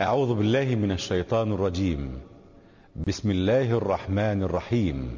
[0.00, 2.20] أعوذ بالله من الشيطان الرجيم.
[3.06, 5.16] بسم الله الرحمن الرحيم.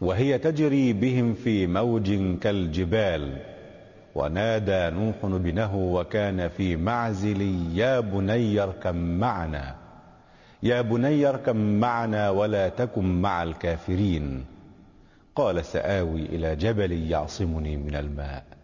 [0.00, 3.38] وهي تجري بهم في موج كالجبال.
[4.14, 7.40] ونادى نوح ابنه وكان في معزل
[7.74, 9.76] يا بني اركب معنا.
[10.62, 14.44] يا بني اركب معنا ولا تكن مع الكافرين.
[15.36, 18.59] قال سآوي إلى جبل يعصمني من الماء.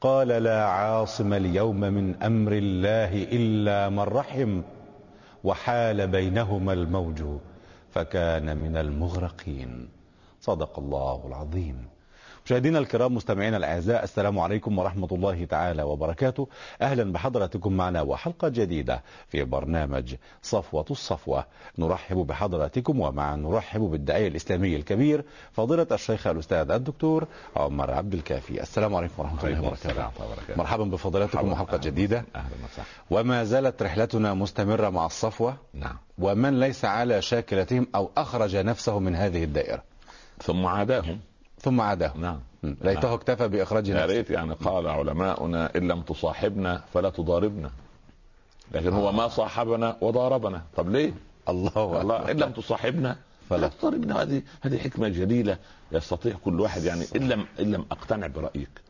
[0.00, 4.62] قال لا عاصم اليوم من أمر الله إلا من رحم
[5.44, 7.22] وحال بينهما الموج
[7.90, 9.88] فكان من المغرقين.
[10.40, 11.97] صدق الله العظيم.
[12.48, 16.48] مشاهدينا الكرام مستمعينا الأعزاء السلام عليكم ورحمة الله تعالى وبركاته.
[16.82, 21.44] أهلا بحضراتكم معنا وحلقة جديدة في برنامج صفوة الصفوة.
[21.78, 27.26] نرحب بحضراتكم ومع نرحب بالداعية الاسلامي الكبير فضيلة الشيخ الأستاذ الدكتور
[27.56, 28.62] عمر عبد الكافي.
[28.62, 30.56] السلام عليكم ورحمة الله وبركاته.
[30.56, 32.24] مرحبا بفضيلتكم وحلقة جديدة.
[32.36, 32.86] أهلا وسهلا.
[33.10, 35.56] وما زالت رحلتنا مستمرة مع الصفوة.
[35.74, 35.96] نعم.
[36.18, 39.82] ومن ليس على شاكلتهم أو أخرج نفسه من هذه الدائرة.
[40.42, 41.20] ثم عاداهم.
[41.68, 42.40] ثم عاداهم نعم.
[42.62, 43.12] ليته نعم.
[43.12, 44.06] اكتفى بإخراج يا نفسه.
[44.06, 47.70] ريت يعني قال علماؤنا إن لم تصاحبنا فلا تضاربنا.
[48.72, 50.62] لكن هو ما صاحبنا وضاربنا.
[50.76, 51.12] طب ليه؟
[51.48, 52.30] الله الله.
[52.30, 53.16] إن لم تصاحبنا
[53.50, 53.68] فلا.
[53.68, 54.22] تضاربنا.
[54.22, 55.58] هذه هذه حكمة جليلة
[55.92, 58.80] يستطيع كل واحد يعني إن لم إن لم أقتنع برأيك.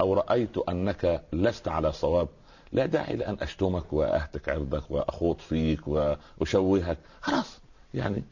[0.00, 2.28] أو رأيت أنك لست على صواب
[2.72, 6.98] لا داعي لأن أشتمك وأهتك عرضك وأخوض فيك وأشوهك.
[7.20, 7.58] خلاص
[7.94, 8.22] يعني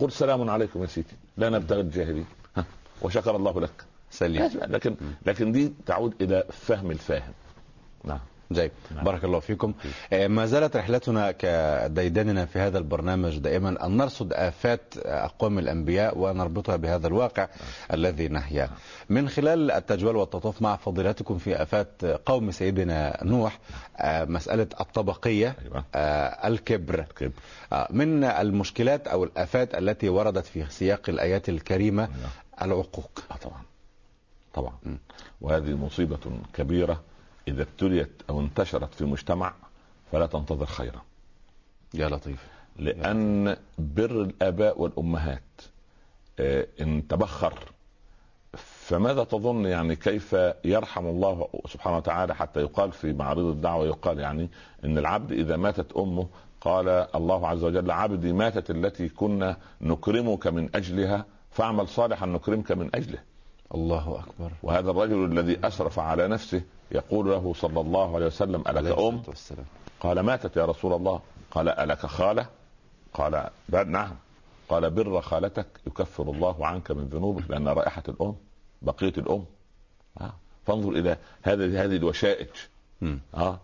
[0.00, 1.16] قل سلام عليكم يا سيدي.
[1.36, 2.26] لا نبتغي الجاهلين
[3.02, 3.84] وشكر الله لك.
[4.10, 4.50] سليم.
[4.66, 4.94] لكن
[5.26, 7.32] لكن دي تعود إلى فهم الفاهم.
[8.04, 8.20] نعم.
[8.52, 8.70] جيد.
[8.94, 9.04] نعم.
[9.04, 9.74] بارك الله فيكم.
[10.12, 16.76] آه، ما زالت رحلتنا كديدننا في هذا البرنامج دائما أن نرصد آفات أقوام الأنبياء ونربطها
[16.76, 17.48] بهذا الواقع
[17.92, 18.68] الذي نحياه
[19.08, 23.58] من خلال التجوال والتطوف مع فضيلتكم في آفات قوم سيدنا نوح
[23.96, 25.84] آه، مسألة الطبقية أيوة.
[25.94, 27.04] آه، الكبر.
[27.16, 27.30] كبر
[27.72, 32.30] آه، من المشكلات أو الآفات التي وردت في سياق الآيات الكريمة أيوة.
[32.62, 33.62] العقوق آه طبعا.
[34.54, 34.72] طبعا.
[34.82, 34.94] م.
[35.40, 36.18] وهذه مصيبة
[36.52, 37.00] كبيرة
[37.48, 39.54] إذا ابتليت أو انتشرت في مجتمع
[40.12, 41.02] فلا تنتظر خيرا.
[41.94, 42.46] يا لطيف.
[42.76, 45.42] لأن بر الآباء والأمهات
[46.40, 47.58] آه، إن تبخر
[48.56, 54.48] فماذا تظن يعني كيف يرحم الله سبحانه وتعالى حتى يقال في معارض الدعوة يقال يعني
[54.84, 56.28] إن العبد إذا ماتت أمه
[56.60, 62.90] قال الله عز وجل عبدي ماتت التي كنا نكرمك من أجلها فاعمل صالحا نكرمك من
[62.94, 63.18] أجله.
[63.74, 64.52] الله أكبر.
[64.62, 69.64] وهذا الرجل الذي أسرف على نفسه يقول له صلى الله عليه وسلم ألك أم؟ والسلام.
[70.00, 71.20] قال ماتت يا رسول الله.
[71.50, 72.46] قال ألك خالة؟
[73.14, 73.50] قال
[73.86, 74.14] نعم.
[74.68, 78.34] قال بر خالتك يكفر الله عنك من ذنوبك لأن رائحة الأم
[78.82, 79.44] بقية الأم.
[80.20, 80.32] آه.
[80.66, 82.48] فانظر إلى هذه هذه الوشائج.
[83.34, 83.58] آه.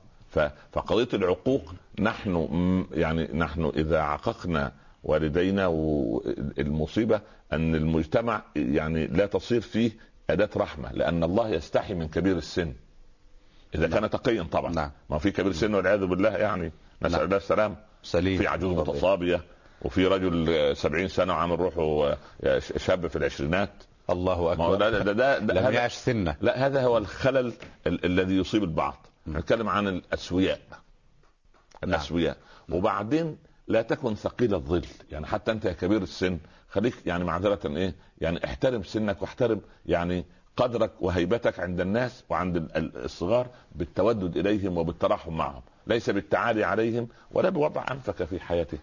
[0.72, 4.72] فقضية العقوق نحن يعني نحن إذا عققنا
[5.04, 7.20] والدينا والمصيبه
[7.52, 9.90] أن المجتمع يعني لا تصير فيه
[10.30, 12.72] أداة رحمة لأن الله يستحي من كبير السن.
[13.74, 14.72] إذا كان تقيا طبعا.
[14.72, 14.90] نعم.
[15.10, 16.72] ما في كبير السن والعياذ بالله يعني.
[17.02, 17.24] نسأل نعم.
[17.24, 17.76] الله السلام.
[18.02, 18.38] سليم.
[18.38, 19.40] في عجوز متصابية
[19.82, 23.70] وفي رجل سبعين سنة وعامل روحه آه، شاب في العشرينات.
[24.10, 24.74] الله أكبر.
[24.74, 26.36] ده ده, ده, ده لم هذا- يعش سنة.
[26.40, 27.52] لا هذا هو الخلل
[27.86, 29.06] ال- الذي يصيب البعض.
[29.28, 30.60] نتكلم عن الأسوياء.
[31.84, 32.36] الأسوياء.
[32.68, 33.36] وبعدين
[33.68, 34.84] لا تكن ثقيل الظل.
[35.12, 36.38] يعني حتى أنت يا كبير السن
[36.74, 40.24] خليك يعني معذرة إيه؟ يعني احترم سنك واحترم يعني
[40.56, 45.62] قدرك وهيبتك عند الناس وعند ال- ال- الصغار بالتودد إليهم وبالترحم معهم.
[45.86, 48.80] ليس بالتعالي عليهم ولا بوضع أنفك في حياتهم.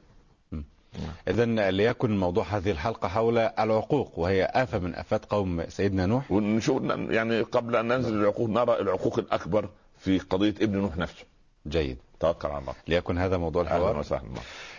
[1.27, 6.31] إذا ليكن موضوع هذه الحلقة حول العقوق وهي آفة من آفات قوم سيدنا نوح.
[6.31, 11.25] ونشوف يعني قبل أن ننزل العقوق نرى العقوق الأكبر في قضية ابن نوح نفسه.
[11.67, 11.97] جيد.
[12.19, 12.73] توكل على الله.
[12.87, 14.23] ليكن هذا موضوع أهلا الحوار وسهلا.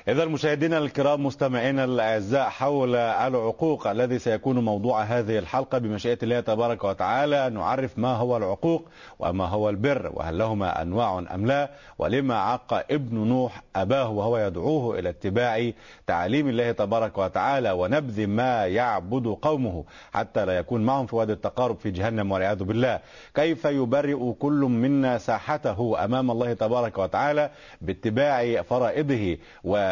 [0.08, 6.84] إذا مشاهدينا الكرام مستمعينا الأعزاء حول العقوق الذي سيكون موضوع هذه الحلقة بمشيئة الله تبارك
[6.84, 12.74] وتعالى نعرف ما هو العقوق وما هو البر وهل لهما أنواع أم لا ولما عق
[12.74, 15.70] ابن نوح أباه وهو يدعوه إلى اتباع
[16.06, 21.76] تعاليم الله تبارك وتعالى ونبذ ما يعبد قومه حتى لا يكون معهم في وادي التقارب
[21.78, 23.00] في جهنم والعياذ بالله.
[23.34, 27.50] كيف يبرئ كل منا ساحته أمام الله تبارك وتعالى
[27.80, 29.36] باتباع فرائضه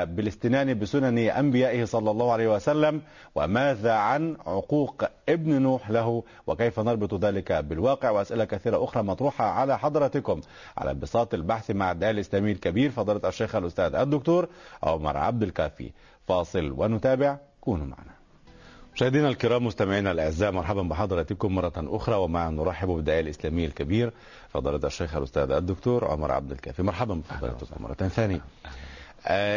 [0.02, 3.02] وبالاستنان بسنن أنبيائه صلى الله عليه وسلم
[3.34, 9.78] وماذا عن عقوق ابن نوح له؟ وكيف نربط ذلك بالواقع؟ وأسئلة كثيرة أخرى مطروحة على
[9.78, 10.40] حضراتكم.
[10.76, 14.48] على بساط البحث مع الداعي الإسلامي الكبير فضيلة الشيخ الأستاذ الدكتور
[14.82, 15.90] عمر عبد الكافي.
[16.28, 18.20] فاصل ونتابع كونوا معنا.
[18.94, 24.12] مشاهدينا الكرام مستمعينا الأعزاء مرحبا بحضراتكم مرة أخرى ومع نرحب بالداعيه الاسلامي الكبير
[24.48, 26.82] فضيلة الشيخ الأستاذ الدكتور عمر عبد الكافي.
[26.82, 28.40] مرحبا بفضيلتكم مرة ثانية.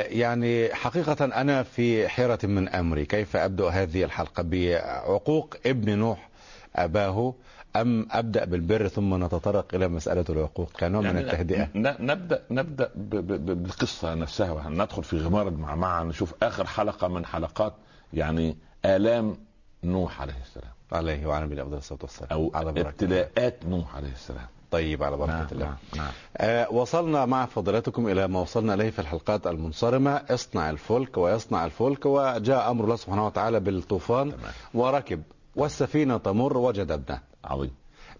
[0.09, 3.05] يعني حقيقة أنا في حيرة من أمري.
[3.05, 6.29] كيف أبدأ هذه الحلقة بعقوق ابن نوح
[6.75, 7.33] أباه؟
[7.75, 11.69] أم أبدأ بالبر ثم نتطرق إلى مسألة العقوق؟ كنوع يعني من التهدئة
[11.99, 17.73] نبدأ نبدأ بالقصة نفسها ندخل في غمار المعمعة نشوف آخر حلقة من حلقات
[18.13, 19.37] يعني آلام
[19.83, 20.71] نوح عليه السلام.
[20.91, 22.49] عليه وعلى نبينا افضل الصلاة والسلام.
[22.53, 24.47] على ابتلاءات نوح عليه السلام.
[24.73, 25.65] طيب على بركة نعم الله.
[25.65, 26.11] نعم نعم.
[26.37, 30.11] آه وصلنا مع فضيلتكم إلى ما وصلنا إليه في الحلقات المنصرمة.
[30.29, 34.53] اصنع الفلك ويصنع الفلك وجاء أمر الله سبحانه وتعالى بالطوفان تمام.
[34.73, 35.21] وركب
[35.55, 37.19] والسفينة تمر وجد ابنه.
[37.45, 37.71] عظيم.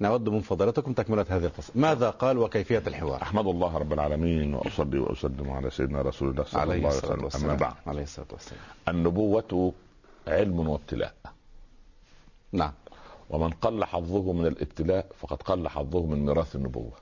[0.02, 1.74] نود من فضيلتكم تكملة هذه القصة.
[1.76, 6.64] ماذا قال وكيفية الحوار؟ أحمد الله رب العالمين وأصلي وأسلم على سيدنا رسول الله صلى
[6.64, 7.50] الله عليه وسلم.
[7.50, 7.74] أما بعد.
[7.88, 8.62] عليه الصلاة والسلام.
[8.88, 9.74] النبوة
[10.28, 11.14] علم وابتلاء.
[12.52, 12.72] نعم.
[13.34, 16.94] ومن قل حظه من الابتلاء فقد قل حظه من ميراث النبوة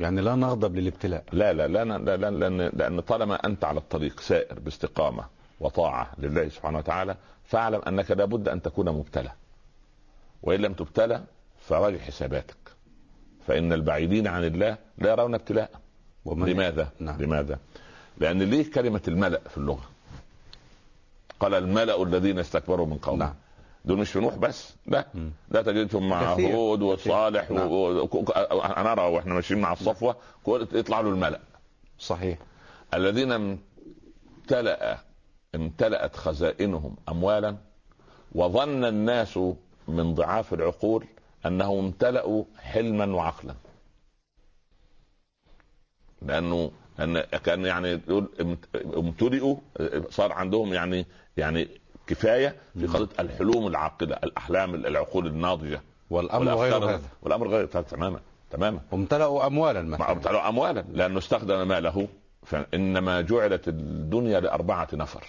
[0.00, 4.20] يعني لا نغضب للابتلاء لا لا لا, لا, لا لأن, لأن طالما أنت على الطريق
[4.20, 5.24] سائر باستقامة
[5.60, 9.30] وطاعة لله سبحانه وتعالى فاعلم أنك لابد أن تكون مبتلى
[10.42, 11.22] وإن لم تبتلى
[11.60, 12.56] فراجع حساباتك
[13.46, 15.70] فإن البعيدين عن الله لا يرون ابتلاء
[16.26, 17.22] لماذا؟ نعم.
[17.22, 17.58] لماذا؟
[18.18, 19.84] لأن ليه كلمة الملأ في اللغة؟
[21.40, 23.34] قال الملأ الذين استكبروا من قومه نعم.
[23.84, 24.74] دول مش في نوح بس.
[24.86, 25.06] لا
[25.50, 27.68] لا تجدهم مع هود وصالح نعم.
[27.70, 28.04] و...
[28.76, 30.16] أنا أرى وإحنا ماشيين مع الصفوة
[30.72, 31.40] يطلع له الملأ.
[31.98, 32.38] صحيح.
[32.94, 34.98] الذين امتلأ
[35.54, 37.56] امتلأت خزائنهم اموالا
[38.34, 39.38] وظن الناس
[39.88, 41.04] من ضعاف العقول
[41.46, 43.54] أنهم امتلأوا حلما وعقلا.
[46.22, 46.70] لأنه
[47.00, 48.28] ان كان يعني يقول
[48.96, 49.56] امتلئوا
[50.10, 51.68] صار عندهم يعني يعني
[52.08, 55.80] كفاية في قضية الحلوم العاقله الأحلام العقول الناضجة.
[56.10, 57.00] والأمر غير هذا.
[57.22, 58.20] والأمر غير تماما
[58.50, 58.80] تماما.
[58.92, 60.12] امتلأوا اموالا مثلا.
[60.12, 62.08] امتلأوا اموالا لأنه استخدم ماله
[62.46, 65.24] فإنما جعلت الدنيا لأربعة نفر.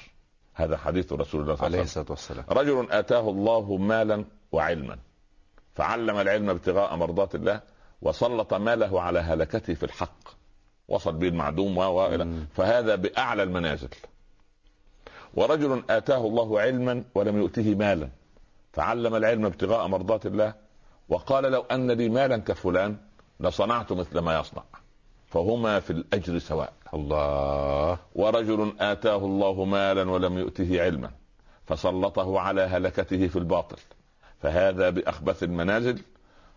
[0.54, 2.46] هذا حديث رسول الله صلى الله عليه الصلاة والسلام.
[2.50, 4.98] رجل آتاه الله مالا وعلما
[5.75, 7.62] فعلم العلم ابتغاء مرضات الله
[8.02, 10.30] وسلط ماله على هلكته في الحق.
[10.88, 12.18] وصل به المعدوم و
[12.54, 13.90] فهذا بأعلى المنازل.
[15.34, 18.10] ورجل آتاه الله علما ولم يؤته مالا
[18.74, 20.54] فعلم العلم ابتغاء مرضات الله
[21.10, 22.98] وقال لو أن لي مالا كفلان
[23.40, 24.64] لصنعت مثل ما يصنع.
[25.28, 26.74] فهما في الأجر سواء.
[26.94, 27.98] الله.
[28.16, 31.12] ورجل آتاه الله مالا ولم يؤته علما
[31.66, 33.78] فسلطه على هلكته في الباطل.
[34.42, 36.02] فهذا بأخبث المنازل.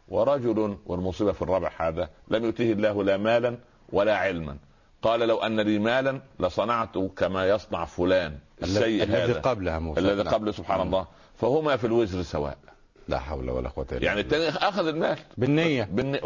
[0.09, 3.59] ورجل والمصيبة في الرابع هذا لم يؤته الله لا مالا
[3.93, 4.57] ولا علما.
[5.03, 8.39] قال لو أن لي مالا لصنعت كما يصنع فلان.
[8.65, 10.01] السيء الذي قبلها موسى.
[10.01, 10.35] الذي نعم.
[10.35, 11.07] قبل سبحان الله.
[11.37, 12.59] فهما في الوزر سواء.
[13.09, 14.09] لا حول ولا قوة إلا بالله.
[14.09, 15.19] يعني الثاني أخذ المال.
[15.39, 15.89] بالنية.
[15.93, 16.21] بالنية.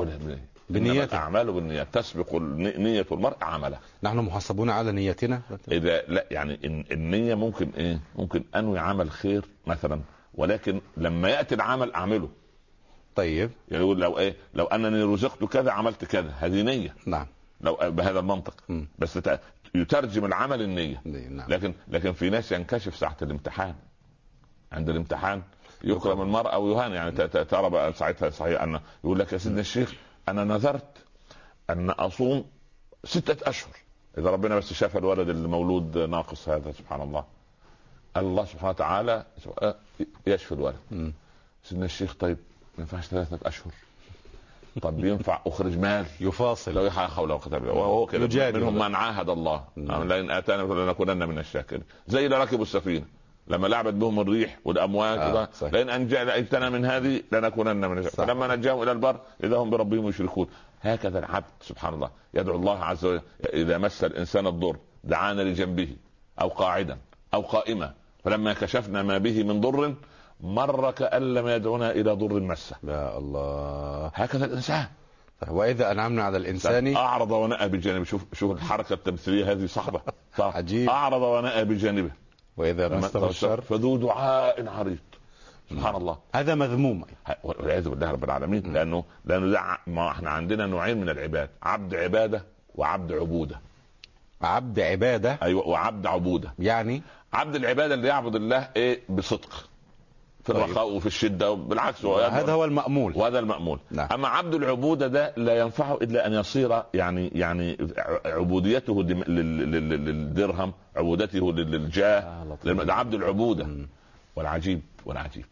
[0.70, 2.34] بالنية اعماله بالنية تسبق
[2.78, 3.78] نية المرء عمله.
[4.02, 5.40] نحن محاسبون على نيتنا
[5.72, 10.00] إذا لا يعني النية ممكن إيه؟ ممكن أنوي عمل خير مثلا
[10.34, 12.28] ولكن لما يأتي العمل أعمله.
[13.16, 13.50] طيب.
[13.68, 16.34] يعني يقول لو إيه؟ لو أنني رزقت كذا عملت كذا.
[16.40, 16.94] هذه نية.
[17.06, 17.26] نعم.
[17.60, 18.54] لو بهذا المنطق.
[18.68, 18.82] م.
[18.98, 19.18] بس
[19.81, 21.02] يترجم العمل النية.
[21.05, 21.49] نعم.
[21.50, 23.75] لكن لكن في ناس ينكشف ساعة الامتحان.
[24.73, 25.43] عند الامتحان
[25.84, 29.94] يكرم المرء أو يهان يعني ترى بقى ساعتها صحيح أن يقول لك يا سيدنا الشيخ
[30.28, 31.05] أنا نذرت
[31.70, 32.44] أن أصوم
[33.05, 33.73] ستة أشهر.
[34.19, 37.25] إذا ربنا بس شاف الولد المولود ناقص هذا سبحان الله.
[38.16, 39.26] الله سبحانه وتعالى
[40.26, 41.12] يشفي الولد.
[41.64, 42.37] سيدنا الشيخ طيب
[42.78, 43.73] ما ينفعش ثلاثة أشهر.
[44.83, 46.75] طب ينفع أخرج مال؟ يفاصل.
[46.75, 48.50] لا حول ولا قوة إلا وهو كده.
[48.50, 49.64] منهم من عاهد الله.
[49.76, 50.09] نعم.
[50.09, 51.83] لئن آتانا لنكونن من الشاكرين.
[52.09, 53.04] زي اللي ركبوا السفينة.
[53.49, 58.26] لما لعبت بهم الريح والأمواج آه لئن انجانا من هذه لنكونن من الشاكرين.
[58.26, 60.47] فلما نجاهم إلى البر إذا هم بربهم يشركون
[60.80, 63.21] هكذا العبد سبحان الله يدعو الله عز وجل.
[63.54, 65.88] إذا مس الإنسان الضر دعانا لجنبه
[66.40, 66.99] أو قاعدا
[67.35, 67.95] أو قائما.
[68.25, 69.95] فلما كشفنا ما به من ضر
[70.40, 74.11] مر كأن لم يدعنا إلى ضر مسه يا الله.
[74.14, 74.87] هكذا الإنسان.
[75.49, 80.00] وإذا انعمنا على الانسان أعرض ونأى بجانبه شوف شوف الحركة التمثيلية هذه صعبة.
[80.38, 80.90] عجيب.
[80.90, 82.11] أعرض ونأى بجانبه.
[82.57, 84.99] وإذا مسه الشر فذو دعاء عريض.
[85.71, 86.19] سبحان الله.
[86.35, 87.05] هذا مذموم.
[87.45, 88.73] والعياذ بالله رب العالمين.
[88.73, 91.50] لأنه لأنه ده ما إحنا عندنا نوعين من العباد.
[91.62, 93.61] عبد عبادة وعبد عبودة.
[94.43, 96.55] عبد عبادة؟ أيوه وعبد عبودة.
[96.59, 97.02] يعني؟
[97.33, 99.69] عبد العبادة اللي يعبد الله إيه؟ بصدق.
[100.46, 100.62] في طيب.
[100.62, 103.12] الرخاء وفي الشدة بالعكس هذا هو المأمول.
[103.16, 103.78] وهذا المأمول.
[103.90, 104.08] نعم.
[104.12, 107.78] أما عبد العبودة ده لا ينفعه إلا أن يصير يعني يعني
[108.24, 112.44] عبوديته للدرهم عبودته للجاه.
[112.64, 113.68] ده عبد العبودة.
[114.36, 115.44] والعجيب والعجيب.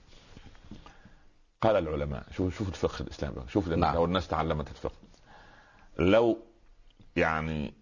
[1.63, 3.37] قال العلماء شوف شوف الفقه الإسلامي.
[3.49, 3.95] شوف نعم.
[3.95, 4.95] لو الناس تعلمت الفقه.
[5.99, 6.39] لو
[7.17, 7.75] يعني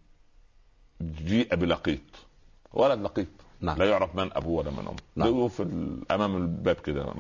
[1.03, 2.01] جيء بلقيط
[2.73, 3.29] ولد لقيط.
[3.63, 3.79] نعم.
[3.79, 4.97] لا يعرف من أبوه ولا من أمه.
[5.17, 5.39] نعم.
[5.39, 5.49] نعم.
[5.49, 5.63] في
[6.11, 7.15] أمام الباب كده.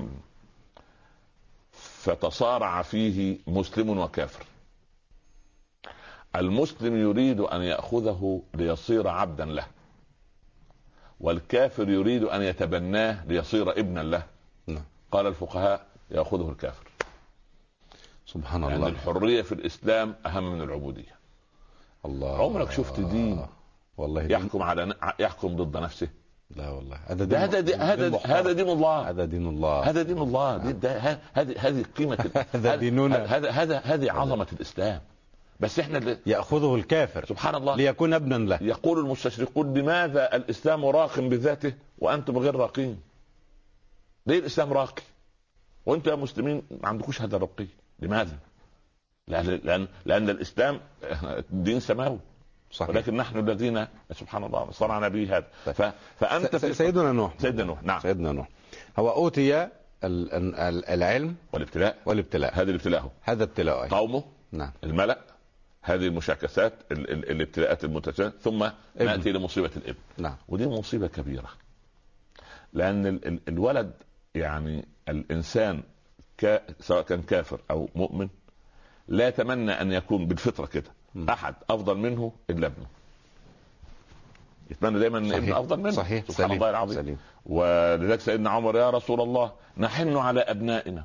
[1.72, 4.44] فتصارع فيه مسلم وكافر.
[6.36, 9.66] المسلم يريد أن يأخذه ليصير عبدا له.
[11.20, 14.26] والكافر يريد أن يتبناه ليصير ابنا له.
[14.66, 14.84] نعم.
[15.12, 16.86] قال الفقهاء يأخذه الكافر.
[18.26, 18.88] سبحان لأن الله.
[18.88, 21.16] الحرية في الإسلام أهم من العبودية.
[22.04, 22.38] الله.
[22.38, 23.46] عمرك شفت دين
[23.96, 24.30] والله دين.
[24.30, 26.08] يحكم على يحكم ضد نفسه؟
[26.56, 26.98] لا والله.
[27.06, 28.18] هذا ده هذا دي هذا.
[28.24, 29.10] هذا دين الله.
[29.10, 29.80] هذا دين الله.
[29.90, 30.56] هذا دين الله.
[30.56, 33.24] ه- هذه هذه قيمة هذا ديننا.
[33.24, 35.00] هذا هذا هذه عظمة الإسلام.
[35.60, 37.26] بس إحنا اللي يأخذه الكافر.
[37.26, 37.76] سبحان الله.
[37.76, 38.58] ليكون ابنا له.
[38.62, 43.00] يقول المستشرقون لماذا الإسلام راق بذاته وأنتم غير راقين؟
[44.26, 45.02] ليه الإسلام راقي؟
[45.86, 47.66] وأنتم يا مسلمين ما عندكوش هذا الرقي،
[47.98, 48.38] لماذا؟
[49.28, 50.80] لأن لأن لأن الإسلام
[51.50, 52.18] دين سماوي.
[52.72, 52.90] صحيح.
[52.90, 55.46] ولكن نحن الذين سبحان الله صنعنا به هذا.
[55.72, 55.82] ف...
[56.20, 57.34] فأنت س- في سيدنا نوح.
[57.38, 58.00] سيدنا نوح نعم.
[58.00, 58.48] سيدنا نوح.
[58.98, 59.68] هو أوتي ال-
[60.04, 61.96] ال- ال- العلم والابتلاء.
[62.06, 62.54] والابتلاء.
[62.54, 63.10] هذا الابتلاء هو.
[63.22, 63.88] هذا ابتلاء.
[63.88, 64.70] قومه نعم.
[64.84, 65.18] الملأ
[65.82, 67.10] هذه المشاكسات ال...
[67.10, 67.30] ال...
[67.30, 69.98] الابتلاءات المتشابهه ثم نأتي لمصيبه الابن.
[70.18, 70.36] نعم.
[70.48, 71.48] ودي مصيبة كبيرة.
[72.72, 73.26] لأن ال...
[73.28, 73.40] ال...
[73.48, 73.92] الولد
[74.34, 75.82] يعني الإنسان
[76.38, 76.62] ك...
[76.80, 78.28] سواء كان كافر أو مؤمن
[79.08, 80.90] لا يتمنى أن يكون بالفطرة كده.
[81.16, 82.86] أحد أفضل منه إلا ابنه.
[84.70, 85.42] يتمنى دايما إن صحيح.
[85.42, 85.90] ابنه أفضل منه.
[85.90, 86.24] صحيح.
[86.24, 86.52] سبحان سليم.
[86.52, 86.96] الله العظيم.
[87.02, 87.18] سليم.
[87.46, 91.04] ولذلك سيدنا عمر يا رسول الله نحن على أبنائنا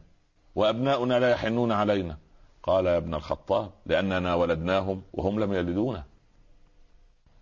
[0.56, 2.18] وأبناؤنا لا يحنون علينا.
[2.64, 6.04] قال يا ابن الخطاب لأننا ولدناهم وهم لم يلدونا.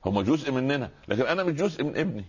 [0.06, 2.26] هم جزء مننا لكن أنا مش جزء من ابني.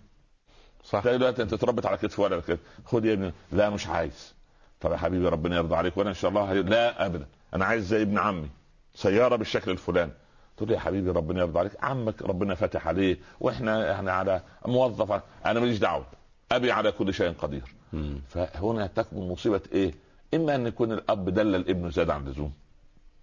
[0.84, 1.04] صح.
[1.04, 3.32] دلوقتي أنت اتربت على كتف ولا كده خد يا ابني.
[3.52, 4.34] لا مش عايز.
[4.80, 6.62] طب يا حبيبي ربنا يرضى عليك وأنا إن شاء الله هي...
[6.62, 7.26] لا ابدا.
[7.54, 8.48] أنا عايز زي ابن عمي
[8.94, 10.12] سيارة بالشكل الفلاني.
[10.56, 15.20] تقول لي يا حبيبي ربنا يرضى عليك عمك ربنا فاتح عليه وإحنا إحنا على موظف
[15.46, 16.06] أنا ماليش دعوة
[16.52, 18.20] ابي على كل شيء قدير مم.
[18.28, 19.94] فهنا تكمن مصيبة إيه؟
[20.34, 22.52] إما أن يكون الأب دلل ابنه زاد عن اللزوم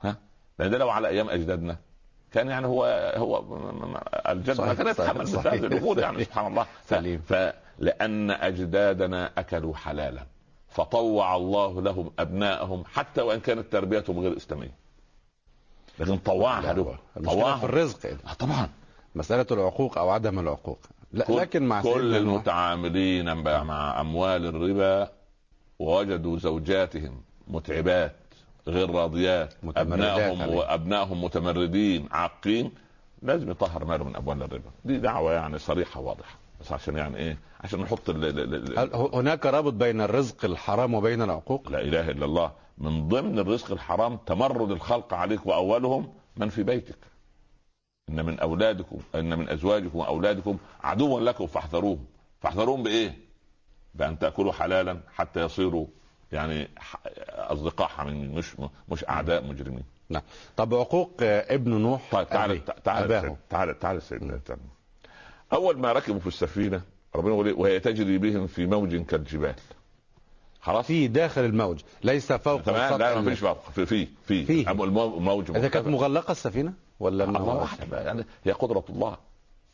[0.01, 0.15] ها؟
[0.59, 1.77] لأن ده لو على أيام أجدادنا
[2.31, 2.85] كان يعني هو
[3.17, 3.43] هو
[4.29, 5.49] الجد ما كان يتحمل مثل.
[5.53, 6.65] الأمور يعني سبحان الله.
[6.85, 7.21] سليم.
[7.27, 10.23] فلان أجدادنا أكلوا حلالا
[10.69, 14.71] فطوع الله لهم ابنائهم حتى وإن كانت تربيتهم غير إسلامية
[15.99, 18.05] لكن طوعها له المشكلة في طوعها الرزق.
[18.29, 18.69] آه طبعا.
[19.15, 20.79] مسألة العقوق أو عدم العقوق.
[21.13, 23.33] لا كل- لكن مع كل المتعاملين
[23.63, 25.09] مع أموال الربا
[25.79, 28.15] وجدوا زوجاتهم متعبات
[28.67, 30.49] غير راضيات ابنائهم.
[30.55, 32.71] وأبنائهم متمردين عاقين
[33.21, 34.71] لازم يطهر ماله من أموال الربا.
[34.85, 38.89] دي دعوة يعني صريحة واضحه بس عشان يعني إيه؟ عشان نحط ال ال ال هل
[39.13, 42.51] هناك رابط بين الرزق الحرام وبين العقوق؟ لا إله إلا الله.
[42.77, 46.97] من ضمن الرزق الحرام تمرد الخلق عليك وأولهم من في بيتك
[48.09, 52.05] إن من أولادكم إن من أزواجكم وأولادكم عدوا لكم فاحذروهم
[52.41, 53.17] فاحذروهم بإيه؟
[53.95, 55.87] بأن تأكلوا حلالا حتى يصيروا
[56.31, 56.69] يعني
[57.29, 58.55] أصدقاء حميمين مش
[58.89, 60.21] مش أعداء مجرمين نعم
[60.57, 64.39] طب عقوق آه، ابن نوح طيب تعال تعال تعال تعال سيدنا.
[65.53, 66.81] أول ما ركبوا في السفينة
[67.15, 69.55] ربنا يقول إيه؟ وهي تجري بهم في موج كالجبال
[70.63, 70.85] خلاص.
[70.85, 72.99] في داخل الموج ليس فوق تمام.
[72.99, 73.69] لا ال- ما فيش فوق.
[73.71, 74.71] في في في.
[74.71, 75.89] الموج إذا كانت مرتفع.
[76.07, 79.17] مغلقة السفينة ولا الله إنه أعلم بقى، يعني هي قدرة الله.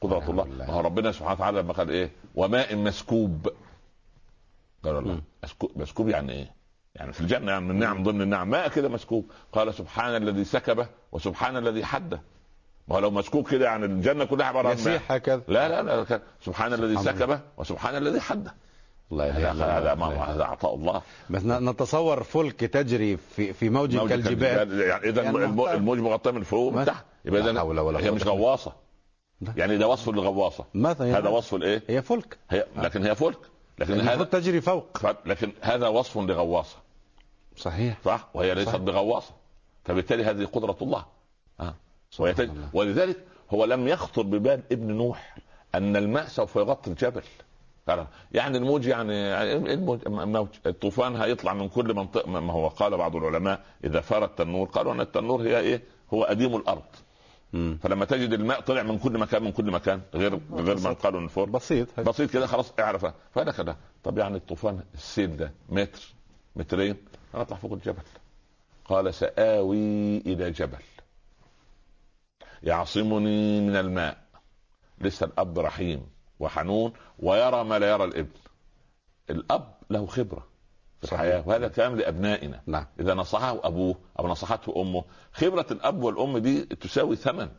[0.01, 0.65] قدرة ونعم الله.
[0.67, 3.47] ما هو ربنا سبحانه وتعالى لما قال إيه؟ وماء مسكوب.
[4.83, 5.21] قال الله.
[5.75, 6.51] مسكوب, يعني إيه؟
[6.95, 8.49] يعني في الجنة يعني من النعم ضمن النعم.
[8.49, 9.31] ماء كده مسكوب.
[9.53, 12.21] قال سبحان الذي سكبه وسبحان الذي حده
[12.87, 15.01] ما هو لو مسكوب كده يعني الجنة كلها عبارة عن ماء.
[15.09, 15.41] هكذا.
[15.47, 16.97] لا لا لا سبحان الذي.
[16.97, 18.53] سكبه وسبحان الذي حده
[19.11, 19.65] الله هذا.
[19.65, 21.01] هذا ما- هذا عطاء الله.
[21.29, 25.37] بس نتصور فلك تجري في في موج, موج كالجبال يعني إذا يعني.
[25.73, 27.05] الموج مغطاه من فوق ومن تحت.
[27.25, 27.61] يبقى إذا
[27.99, 28.73] هي مش غواصة.
[29.55, 30.65] يعني ده وصف للغواصة.
[30.73, 32.37] مثلا هذا وصف الايه؟ هي فلك.
[32.49, 33.37] هي لكن هي فلك.
[33.79, 34.97] لكن المفروض هذا تجري فوق.
[35.25, 36.75] لكن هذا وصف لغواصة.
[37.57, 37.97] صحيح.
[38.05, 38.75] صح؟ وهي ليست.
[38.75, 39.31] بغواصة.
[39.85, 41.05] فبالتالي هذه قدرة الله.
[42.11, 42.49] سبحان ويتج...
[42.49, 42.69] الله.
[42.73, 43.17] ولذلك
[43.53, 45.37] هو لم يخطر ببال ابن نوح
[45.75, 47.23] أن الماء سوف يغطي الجبل.
[47.89, 48.07] ترى.
[48.31, 53.15] يعني الموج يعني إيه الموج الموج الطوفان هيطلع من كل منطقة ما هو قال بعض
[53.15, 55.81] العلماء إذا فار التنور قالوا أن التنور هي إيه؟
[56.13, 56.83] هو أديم الأرض.
[57.53, 57.79] مم.
[57.83, 61.49] فلما تجد الماء طلع من كل مكان من كل مكان غير غير من قالوا الفور
[61.49, 61.99] بسيط.
[61.99, 63.05] بسيط كده خلاص اعرف.
[63.31, 63.77] فأنا كده.
[64.03, 66.13] طب يعني الطوفان السيل ده متر
[66.55, 66.95] مترين؟
[67.33, 68.03] أنا أطلع فوق الجبل.
[68.85, 70.77] قال سآوي إلى جبل.
[72.63, 74.17] يعصمني من الماء.
[75.01, 76.18] لسه الأب رحيم.
[76.39, 78.29] وحنون ويرى ما لا يرى الابن.
[79.29, 80.47] الأب له خبرة
[81.01, 81.19] في صحيح.
[81.19, 82.61] الحياة وهذا كلام لأبنائنا.
[82.65, 82.85] نعم.
[82.99, 85.03] إذا نصحه أبوه أو نصحته أمه
[85.33, 87.49] خبرة الأب والأم دي تساوي ثمن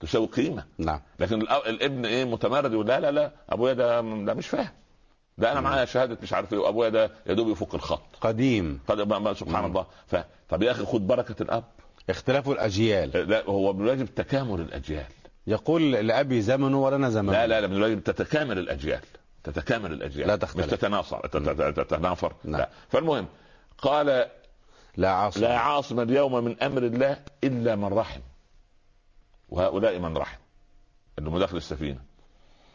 [0.00, 0.64] تساوي قيمة.
[0.78, 1.00] نعم.
[1.20, 4.70] لكن الابن إيه متمرد يقول لا لا لا أبويا ده ده مش فاهم.
[5.38, 8.16] ده أنا معايا شهادة مش عارف إيه وأبويا ده يا دوب يفك الخط.
[8.20, 8.80] قديم.
[8.88, 9.70] قد- سبحان مم.
[9.70, 9.86] الله.
[10.06, 10.16] ف...
[10.48, 11.64] طب يا أخي خد بركة الأب.
[12.10, 13.10] اختلاف الأجيال.
[13.30, 15.06] لا هو من الواجب تكامل الأجيال.
[15.46, 17.32] يقول لأبي زمن ولنا زمن.
[17.32, 19.00] لا لا لا تتكامل الأجيال.
[19.44, 20.28] تتكامل الأجيال.
[20.28, 20.66] لا تختلف.
[20.66, 22.32] مش تتناصر تت- تتنافر.
[22.44, 22.60] نعم.
[22.60, 22.68] لا.
[22.88, 23.26] فالمهم
[23.78, 24.26] قال
[24.96, 25.40] لا عاصم.
[25.40, 28.20] لا عاصم اليوم من أمر الله إلا من رحم.
[29.48, 30.38] وهؤلاء من رحم.
[31.18, 32.00] اللي هم داخل السفينة.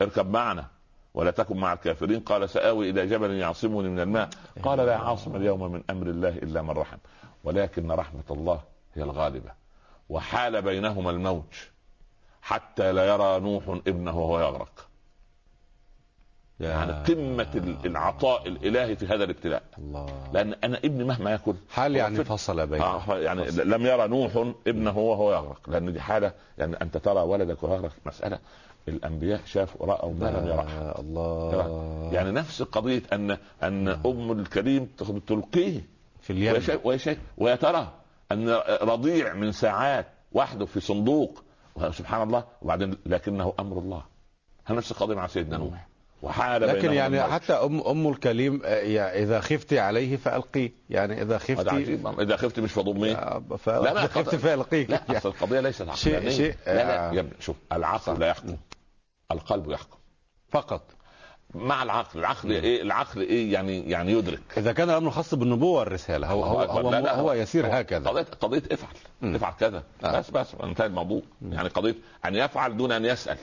[0.01, 0.67] اركب معنا
[1.13, 2.19] ولا تكن مع الكافرين.
[2.19, 4.29] قال سآوي إلى جبل يعصمني من الماء.
[4.63, 6.97] قال لا عاصم اليوم من أمر الله إلا من رحم.
[7.43, 8.61] ولكن رحمة الله
[8.95, 9.51] هي الغالبة.
[10.09, 11.43] وحال بينهما الموج.
[12.49, 14.85] حتى لا يرى نوح ابنه وهو يغرق.
[16.59, 19.63] يعني قمة ال- العطاء الإلهي في هذا الابتلاء.
[19.77, 20.05] الله.
[20.33, 21.53] لأن أنا ابني مهما يكن.
[21.69, 22.67] حال يعني فصل.
[22.67, 25.69] بين آه يعني لم يرى نوح ابنه وهو يغرق.
[25.69, 27.91] لأن دي حالة يعني أنت ترى ولدك وهو يغرق.
[28.05, 28.39] مسألة.
[28.87, 30.93] الأنبياء شافوا رأوا ما لم يرى.
[30.99, 32.09] الله.
[32.13, 34.85] يعني نفس قضية ان أن أم الكريم
[35.27, 35.81] تلقيه.
[36.21, 36.55] في اليم.
[36.83, 37.93] ويشا- ويا ترى
[38.31, 38.49] أن
[38.81, 41.43] رضيع من ساعات وحده في صندوق
[41.91, 44.01] سبحان الله وبعدين لكنه أمر الله.
[44.69, 45.87] نفس القضية مع سيدنا نوح؟
[46.21, 47.23] وحال لكن يعني.
[47.23, 50.71] حتى ام أم الكليم آه، إذا خفت عليه فألقيه.
[50.89, 52.07] يعني إذا هذا خفت عجيب.
[52.19, 56.13] إذا خفت مش فضميه لا، لا، فاذا خفت قد- فالقيك لا أصل القضية ليست شيء-
[56.15, 57.13] عقلانيه شيء- لا لا آه.
[57.13, 58.55] يا ابني شوف العقل لا يحكم.
[59.31, 59.97] القلب يحكم.
[60.49, 60.81] فقط.
[61.53, 62.19] مع العقل.
[62.19, 64.41] العقل إيه؟ العقل إيه يعني يعني يدرك.
[64.57, 66.61] إذا كان الأمر خاص بالنبوة والرسالة هو هو.
[66.61, 68.09] هو, لا، لا، هو يسير هكذا.
[68.09, 68.93] قضيه قضية افعل.
[69.21, 69.35] مم.
[69.35, 69.83] افعل كذا.
[70.03, 70.19] آه.
[70.19, 71.21] بس بس انتهى الموضوع.
[71.41, 73.37] يعني قضية أن يفعل دون أن يسأل.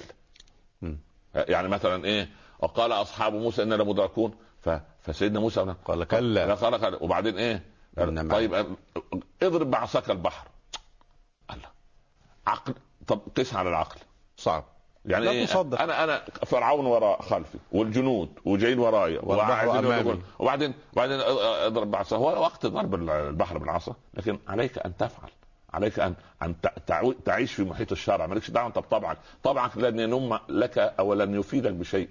[0.82, 0.98] مم.
[1.34, 4.34] يعني مثلا إيه؟ وقال أصحاب موسى إننا لمدركون.
[5.02, 6.54] فسيدنا موسى قال لا كلا.
[6.54, 7.62] قال قال وبعدين إيه.
[8.30, 8.66] طيب
[9.42, 10.48] اضرب بعصاك البحر.
[11.50, 11.68] الله
[12.46, 12.74] عقل
[13.06, 14.00] طب قس على العقل.
[14.36, 14.64] صعب.
[15.06, 15.80] يعني لا تصدق.
[15.80, 19.20] أنا أنا فرعون وراء خلفي والجنود وجايين ورايا.
[20.02, 21.20] يقولوا- وبعدين وبعدين
[21.66, 23.94] اضرب بعصا هو وقت ضرب البحر بالعصا.
[24.14, 25.28] لكن عليك أن تفعل.
[25.74, 26.54] عليك ان أن
[27.24, 29.18] تعيش في محيط الشرع مالكش دعوة أنت بطبعك.
[29.42, 32.08] طبعك لن ينم لك أو لن يفيدك بشيء.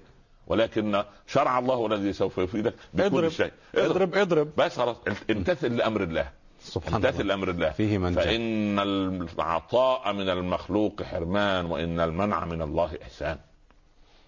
[0.47, 3.29] ولكن شرع الله الذي سوف يفيدك بكل اضرب.
[3.29, 3.51] شيء.
[3.75, 4.49] اضرب اضرب.
[4.57, 4.97] بس خلاص
[5.31, 6.29] امتثل لأمر الله.
[6.65, 7.21] سبحان الله.
[7.21, 7.69] لامر الله.
[7.69, 8.13] فيه من.
[8.13, 13.37] فإن العطاء من المخلوق حرمان وإن المنع من الله إحسان.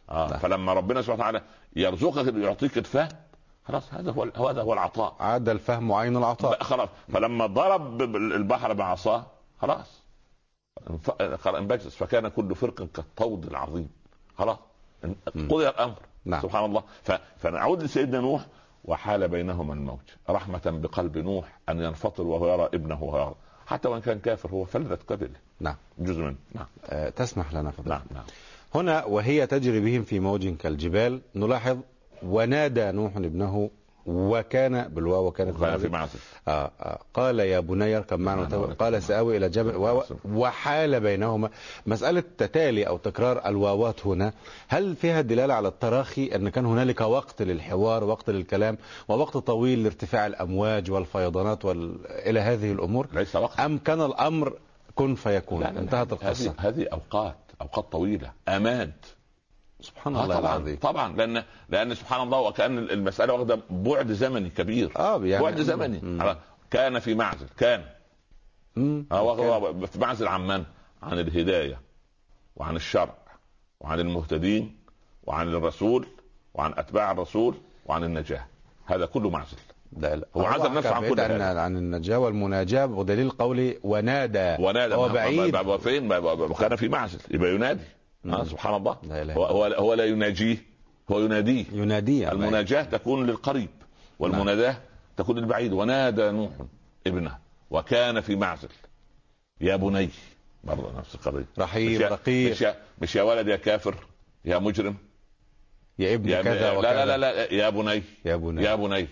[0.09, 0.39] آه نعم.
[0.39, 1.41] فلما ربنا سبحانه وتعالى
[1.75, 3.09] يرزقك يعطيك الفهم
[3.67, 5.15] خلاص هذا هو هذا هو العطاء.
[5.19, 6.63] عاد الفهم عين العطاء.
[6.63, 6.89] خلاص.
[7.13, 9.25] فلما ضرب البحر بعصاه
[9.61, 10.01] خلاص.
[11.47, 13.89] انبجس فكان كل فرق كالطود العظيم
[14.37, 14.57] خلاص.
[15.35, 15.95] قضي الأمر.
[16.25, 16.41] نعم.
[16.41, 16.83] سبحان الله.
[17.37, 18.45] فنعود لسيدنا نوح.
[18.87, 24.19] وحال بينهما الموج رحمة بقلب نوح أن ينفطر وهو يرى ابنه يرى حتى وإن كان
[24.19, 25.35] كافر هو فلذة قبله.
[25.59, 25.75] نعم.
[25.99, 26.65] جزء منه نعم.
[26.85, 28.23] آه، تسمح لنا فضل نعم نعم.
[28.75, 31.77] هنا وهي تجري بهم في موج كالجبال نلاحظ
[32.23, 33.69] ونادى نوح ابنه
[34.07, 35.87] وكان بالواو وكانت وكان في.
[35.87, 36.19] معزل.
[36.47, 36.99] آه آه.
[37.13, 39.03] قال يا بني اركب معنا وتو- ولكن قال.
[39.03, 41.49] سآوي إلى جبل و- وحال بينهما.
[41.85, 44.33] مسألة تتالي أو تكرار الواوات هنا
[44.67, 50.27] هل فيها دلالة على التراخي أن كان هنالك وقت للحوار وقت للكلام ووقت طويل لارتفاع
[50.27, 51.97] الأمواج والفيضانات وال...
[52.09, 53.59] إلى هذه الأمور؟ ليس وقت.
[53.59, 54.53] أم كان الأمر
[54.95, 55.63] كن فيكون.
[55.63, 56.53] انتهت القصة.
[56.57, 58.91] هذه هذه أوقات أوقات طويلة أماد.
[59.81, 64.49] سبحان آه الله طبعا العظيم طبعا لأن لأن سبحان الله وكان المساله واخده بعد زمني
[64.49, 66.35] كبير آه يعني بعد زمني مم.
[66.71, 67.83] كان في معزل كان
[68.75, 69.05] مم.
[69.11, 70.63] آه، هو هو في معزل عن من؟
[71.03, 71.81] عن الهدايه
[72.55, 73.15] وعن الشرع
[73.79, 74.75] وعن المهتدين
[75.23, 76.07] وعن الرسول
[76.53, 78.45] وعن اتباع الرسول وعن النجاه
[78.85, 79.57] هذا كله معزل
[79.97, 81.41] لا لا هو عزل نفسه عن كل عن.
[81.41, 86.09] عن النجاة والمناجاة ودليل قولي ونادى ونادى هو بعيد فين
[86.59, 87.83] كان في معزل يبقى ينادي
[88.25, 88.97] آه سبحان الله.
[89.03, 90.57] لا إله هو, هو, هو لا يناجيه
[91.11, 91.65] هو يناديه.
[91.71, 93.69] ينادي المناجاة تكون للقريب
[94.19, 94.77] والمناداة
[95.17, 95.73] تكون للبعيد.
[95.73, 96.51] ونادى نوح
[97.07, 97.37] ابنه
[97.71, 98.69] وكان في معزل.
[99.61, 100.09] يا بني
[100.63, 101.45] برضه نفس القضية.
[101.59, 102.51] رحيم رقيق.
[102.51, 103.95] مش, يا, مش يا ولد يا كافر
[104.45, 104.95] يا مجرم.
[105.99, 107.05] يا ابن يا كذا لا, وكذا.
[107.05, 108.03] لا لا لا يا بني.
[108.25, 108.63] يا بني.
[108.63, 109.07] يا بني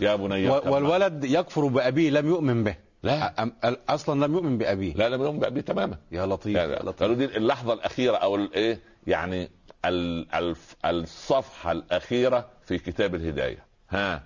[0.00, 0.48] يا بني.
[0.48, 2.74] والولد يكفر بأبيه لم يؤمن به.
[3.02, 4.94] لا أم- أصلا لم يؤمن بأبيه.
[4.94, 5.96] لا لم يؤمن بأبيه تماما.
[6.12, 7.00] يا لطيف يعني يا لطيف.
[7.00, 9.50] قالوا دي اللحظة الأخيرة أو الإيه يعني
[9.84, 13.58] ال- الف- الصفحة الأخيرة في كتاب الهداية.
[13.90, 14.22] ها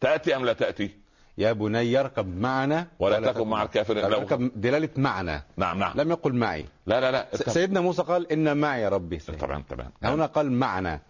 [0.00, 0.90] تأتي أم لا تأتي؟
[1.38, 4.04] يا بني يركب معنا ولا تكن مع الكافرين.
[4.04, 5.42] يركب دلالة معنا.
[5.56, 6.00] نعم نعم.
[6.00, 6.64] لم يقل معي.
[6.86, 9.18] لا لا لا س- سيدنا موسى قال إن معي ربي.
[9.18, 9.40] سيهدين.
[9.40, 11.00] طبعا طبعا هنا قال معنا.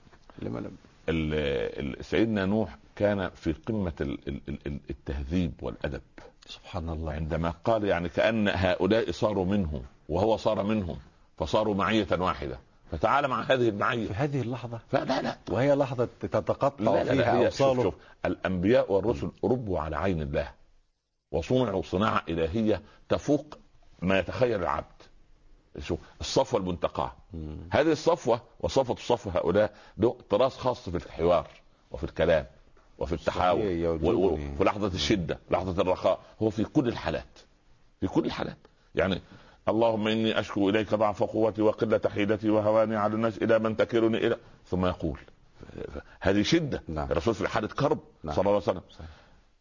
[0.43, 0.77] لما لم.
[2.01, 6.01] سيدنا نوح كان في قمة ال- ال- ال- التهذيب والأدب.
[6.49, 10.99] سبحان الله عندما قال يعني كأن هؤلاء صاروا منه وهو صار منهم
[11.39, 12.59] فصاروا معية واحدة.
[12.91, 17.13] فتعال مع هذه في المعيه هذه اللحظة؟ فلا لا وهي لحظة تتقطع لا لا, لا
[17.13, 20.51] فيها هي شوف أوصاله؟ شوف الأنبياء والرسل ربوا على عين الله
[21.33, 23.59] وصنعوا صناعة إلهية تفوق
[24.03, 25.03] ما يتخيل العبد.
[25.79, 27.13] شوف الصفوة المنتقاة.
[27.33, 27.59] مم.
[27.71, 31.47] هذه الصفوة وصفوه الصفوة هؤلاء له طراز خاص في الحوار
[31.91, 32.47] وفي الكلام.
[32.99, 34.53] وفي التحاور صحيح، و- و- يعجبني.
[34.55, 36.21] وفي لحظة الشدة لحظة الرخاء.
[36.43, 37.39] هو في كل الحالات
[38.01, 38.57] في كل الحالات.
[38.95, 39.21] يعني
[39.69, 44.37] اللهم إني أشكو إليك ضعف قوتي وقلة حيلتي وهواني على الناس إلى من تكلني إلى.
[44.67, 45.19] ثم يقول
[46.21, 46.83] هذه شدة.
[46.89, 47.11] نعم.
[47.11, 48.35] الرسول في حالة كرب نعم.
[48.35, 48.83] صلى الله عليه وسلم.
[48.91, 49.07] صحيح.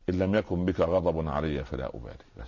[0.10, 2.16] إن لم يكن بك غضب علي فلا أبالي.
[2.38, 2.48] بس.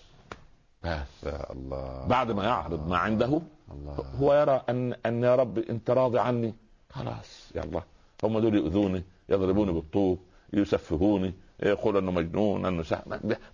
[0.84, 1.24] بس.
[1.24, 2.06] يا الله.
[2.08, 3.94] بعد ما يعرض ما عنده الله.
[4.20, 6.54] هو يرى ان أن يا رب أنت راضي عني.
[6.90, 7.52] خلاص.
[7.56, 7.82] يلا.
[8.24, 10.20] هم دول يؤذوني يضربوني بالطوب.
[10.54, 11.34] يسفهوني
[11.64, 13.02] يقول إنه مجنون إنه سح...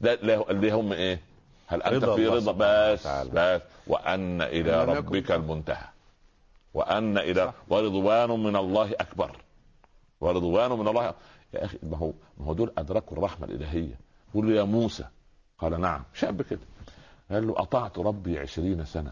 [0.01, 0.13] ده,
[0.49, 1.21] اللي هم إيه؟
[1.67, 3.07] هل أنت في رضا؟ بس.
[3.07, 3.61] بس.
[3.87, 5.31] وأن إلى ربك.
[5.31, 5.87] المنتهى.
[6.73, 7.53] وأن إلى.
[7.69, 9.37] ورضوان من الله أكبر.
[10.21, 11.13] ورضوان من الله
[11.53, 13.99] يا أخي ما هو ما هو دول أدركوا الرحمة الإلهية.
[14.33, 15.05] قول له يا موسى.
[15.57, 16.03] قال نعم.
[16.13, 16.59] شاب كده.
[17.31, 19.11] قال له أطعت ربي عشرين سنة.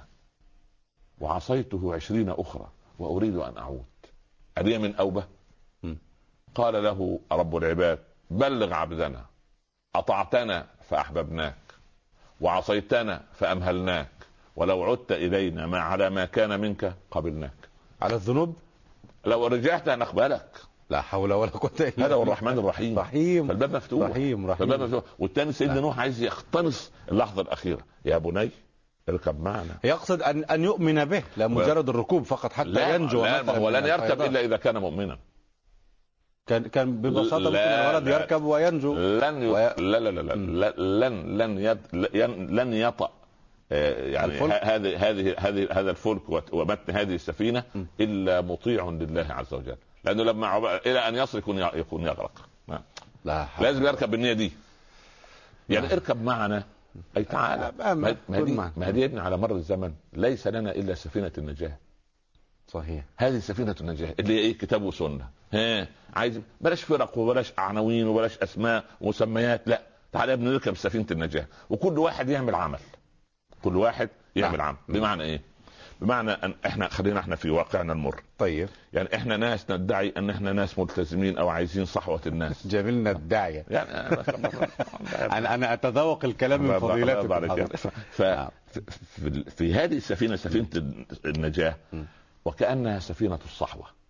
[1.19, 2.67] وعصيته عشرين أخرى.
[2.99, 3.85] وأريد أن أعود.
[4.57, 5.23] ألي من أوبة.
[6.55, 9.25] قال له رب العباد بلغ عبدنا
[9.95, 11.55] أطعتنا فأحببناك
[12.41, 14.09] وعصيتنا فأمهلناك
[14.55, 17.69] ولو عدت إلينا ما على ما كان منك قبلناك.
[18.01, 18.55] على الذنوب؟
[19.25, 20.49] لو رجعت نقبلك.
[20.89, 22.33] لا حول ولا قوة إلا هذا هو بالله.
[22.33, 22.99] الرحمن الرحيم.
[22.99, 23.47] رحيم.
[23.47, 24.09] فالباب مفتوح.
[24.09, 25.03] رحيم فالباب رحيم مفتوح.
[25.19, 25.81] والثاني سيدنا.
[25.81, 27.81] نوح عايز يقتنص اللحظة الأخيرة.
[28.05, 28.49] يا بني
[29.09, 29.77] اركب معنا.
[29.83, 33.85] يقصد ان أن يؤمن به لا مجرد الركوب فقط حتى لا ينجو لا هو لن
[33.85, 34.21] يركب.
[34.21, 35.17] إلا إذا كان مؤمنا.
[36.47, 38.15] كان كان ببساطة ممكن لا، الولد لا.
[38.15, 39.47] يركب وينجو لن ي...
[39.47, 40.33] وي- لا لا لا لا.
[40.33, 41.79] لا- لن لن يد...
[41.93, 43.11] لن لن يطأ
[43.71, 47.85] آه، يعني هذه هذه هذه هذا الفلك ومتن هذه السفينة مم.
[47.99, 50.65] إلا مطيع لله عز وجل لأنه لما عب...
[50.65, 52.31] إلى أن يصل يكون يكون يغرق
[52.67, 52.81] ما.
[53.25, 53.65] لا حول.
[53.65, 54.51] لازم يركب بالنية دي
[55.69, 55.93] يعني نعم.
[55.95, 56.63] اركب معنا
[57.17, 61.77] أي تعالى ما- ما- ما ابني على مر الزمن ليس لنا إلا سفينة النجاة
[62.67, 68.07] صحيح هذه سفينة النجاة اللي هي إيه كتاب وسنة ها عايز بلاش فرق وبلاش عناوين
[68.07, 72.79] وبلاش أسماء ومسميات لا تعالى يا ابني نركب سفينة النجاة وكل واحد يعمل عمل
[73.63, 74.67] كل واحد يعمل نعم.
[74.67, 75.41] عمل بمعنى إيه
[76.01, 80.53] بمعنى أن إحنا خلينا إحنا في واقعنا المر طيب يعني إحنا ناس ندعي أن إحنا
[80.53, 83.89] ناس ملتزمين أو عايزين صحوة الناس جميلنا الداعيه يعني
[85.37, 87.75] أنا أنا أتذوق الكلام من فضيلتك.
[88.11, 88.21] ف...
[88.21, 88.49] نعم.
[89.57, 90.67] في, هذه السفينة سفينة
[91.25, 91.75] النجاة.
[92.45, 94.02] وكأنها سفينة الصحوة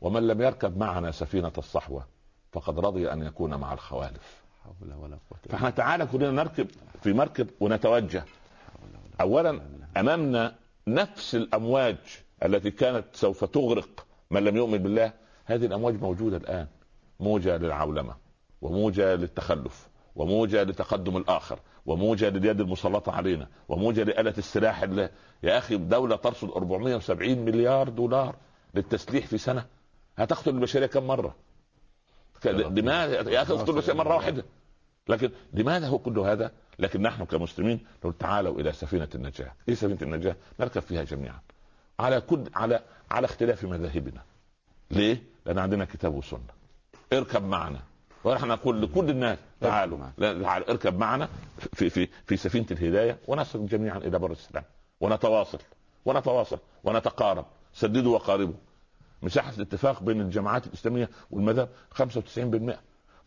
[0.00, 2.06] ومن لم يركب معنا سفينة الصحوة
[2.52, 4.42] فقد رضي أن يكون مع الخوالف.
[4.64, 6.66] حول ولا إلا فإحنا تعالى كلنا نركب
[7.02, 8.24] في مركب ونتوجه.
[9.20, 9.60] اولا
[9.96, 10.54] أمامنا
[10.86, 11.96] نفس الأمواج
[12.44, 15.12] التي كانت سوف تغرق من لم يؤمن بالله.
[15.44, 16.66] هذه الأمواج موجودة الآن.
[17.20, 18.14] موجة للعولمة
[18.62, 25.10] وموجة للتخلف وموجة لتقدم الآخر وموجة لليد المسلطة علينا وموجة لآلة السلاح اللي
[25.42, 28.36] يا أخي دولة ترصد 470 مليار دولار
[28.74, 29.66] للتسليح في سنة.
[30.20, 31.34] هتقتل البشرية كم مرة؟
[32.44, 34.44] لماذا يا أخي اقتل البشرية مرة واحدة.
[35.08, 39.98] لكن لماذا هو كل هذا؟ لكن نحن كمسلمين نقول تعالوا إلى سفينة النجاة، إيه سفينة
[40.02, 41.40] النجاة؟ نركب فيها جميعا.
[41.98, 42.80] على كل على
[43.10, 44.22] على اختلاف مذاهبنا.
[44.90, 46.40] ليه؟ لأن عندنا كتاب وسنة.
[47.12, 47.80] اركب معنا.
[48.24, 49.98] ونحن نقول لكل الناس تعالوا.
[50.18, 50.70] تعالوا.
[50.70, 51.28] اركب معنا
[51.72, 54.64] في في في سفينة الهداية ونصل جميعا إلى بر السلام.
[55.00, 55.58] ونتواصل.
[56.04, 56.58] ونتواصل.
[56.84, 57.44] ونتقارب.
[57.74, 58.54] سددوا وقاربوا.
[59.22, 62.78] مساحة الاتفاق بين الجماعات الإسلامية والمذهب 95%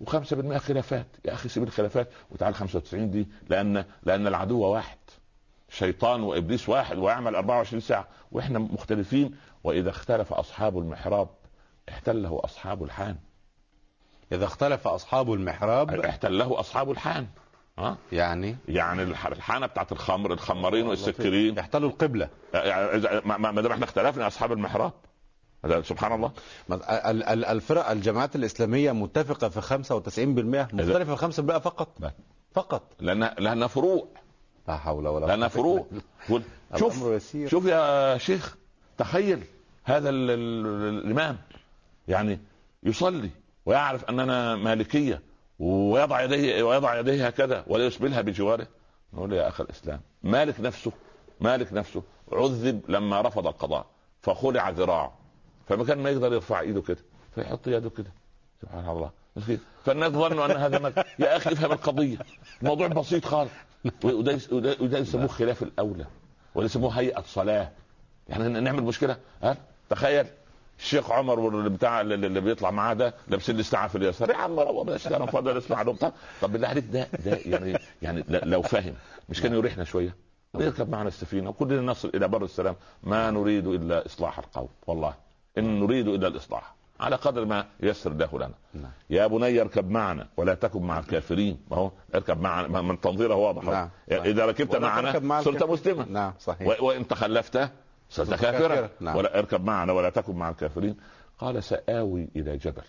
[0.03, 1.07] و5% خلافات.
[1.25, 4.97] يا أخي سيب الخلافات وتعال 95 دي لأن لأن العدو واحد.
[5.69, 8.07] شيطان وإبليس واحد ويعمل 24 ساعة.
[8.31, 9.35] وإحنا مختلفين.
[9.63, 11.29] وإذا اختلف أصحاب المحراب
[11.89, 13.15] احتله أصحاب الحان.
[14.31, 17.27] إذا اختلف أصحاب المحراب احتله أصحاب الحان.
[17.79, 21.57] ها يعني؟ يعني الح- الحانة بتاعت الخمر الخمارين والسكرين.
[21.57, 22.29] يحتلوا القبلة.
[22.53, 24.91] يعني إذا- ما دام إحنا اختلفنا أصحاب المحراب.
[25.83, 26.31] سبحان الله.
[27.51, 31.87] الفرق الجماعات الإسلامية متفقة في 95% مختلفة في 5% فقط.
[32.53, 32.81] فقط.
[32.99, 34.07] لأن لأنها فروع
[34.67, 36.43] لا حول ولا فروع إلا قول-
[36.79, 36.93] شوف.
[37.47, 38.55] شوف يا شيخ
[38.97, 39.43] تخيل
[39.83, 40.65] هذا ال ال
[41.05, 41.37] الإمام.
[42.07, 42.39] يعني
[42.83, 43.29] يصلي
[43.65, 45.21] ويعرف أننا مالكية
[45.59, 48.67] ويضع يديه ويضع يديه هكذا ولا يسبلها بجواره.
[49.13, 50.91] نقول يا اخ الإسلام مالك نفسه
[51.41, 53.85] مالك نفسه عذب لما رفض القضاء
[54.21, 55.22] فخلع ذراعه.
[55.67, 56.97] فما كان ما يقدر يرفع إيده كده
[57.35, 58.11] فيحط يده كده.
[58.61, 59.11] سبحان الله.
[59.85, 61.05] فالناس ظنوا أن هذا مك...
[61.19, 62.17] يا أخي افهم القضية.
[62.61, 63.51] الموضوع بسيط خالص.
[64.03, 66.05] وده وده, وده يسموه خلاف الأولى
[66.55, 67.71] ولا يسموه هيئة صلاة.
[68.29, 69.57] يعني نعمل مشكلة؟ ها؟
[69.89, 70.25] تخيل.
[70.79, 74.29] الشيخ عمر واللي بتاع اللي بيطلع معاه ده لابسين في اليسار.
[74.29, 75.95] يا عم روح بلاش أنا فاضي أسمع لهم.
[76.41, 78.93] طب بالله عليك ده ده يعني يعني لو فهم
[79.29, 80.15] مش كان يريحنا شوية؟
[80.53, 82.75] ويركب معنا السفينة وكلنا نصل إلى بر السلام.
[83.03, 85.13] ما نريد إلا إصلاح القوم والله.
[85.57, 88.53] إن نريد إلا الإصلاح على قدر ما يسر الله لنا.
[88.73, 88.91] نعم.
[89.09, 91.59] يا بني اركب معنا ولا تكن مع الكافرين.
[91.71, 93.63] ما هو اركب معنا من تنظيره واضح.
[93.63, 93.89] نعم.
[94.11, 96.05] إذا ركبت معنا مع صرت مسلما.
[96.09, 96.81] نعم صحيح.
[96.81, 97.69] وإن تخلفت
[98.09, 98.89] صرت كافرا.
[98.99, 99.15] نعم.
[99.15, 100.97] ولا اركب معنا ولا تكن مع الكافرين.
[101.39, 102.83] قال سآوي إلى جبل.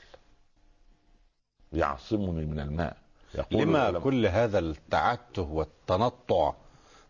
[1.72, 2.96] يعصمني من الماء.
[3.35, 4.05] يقول لما العلم.
[4.05, 6.55] كل هذا التعته والتنطع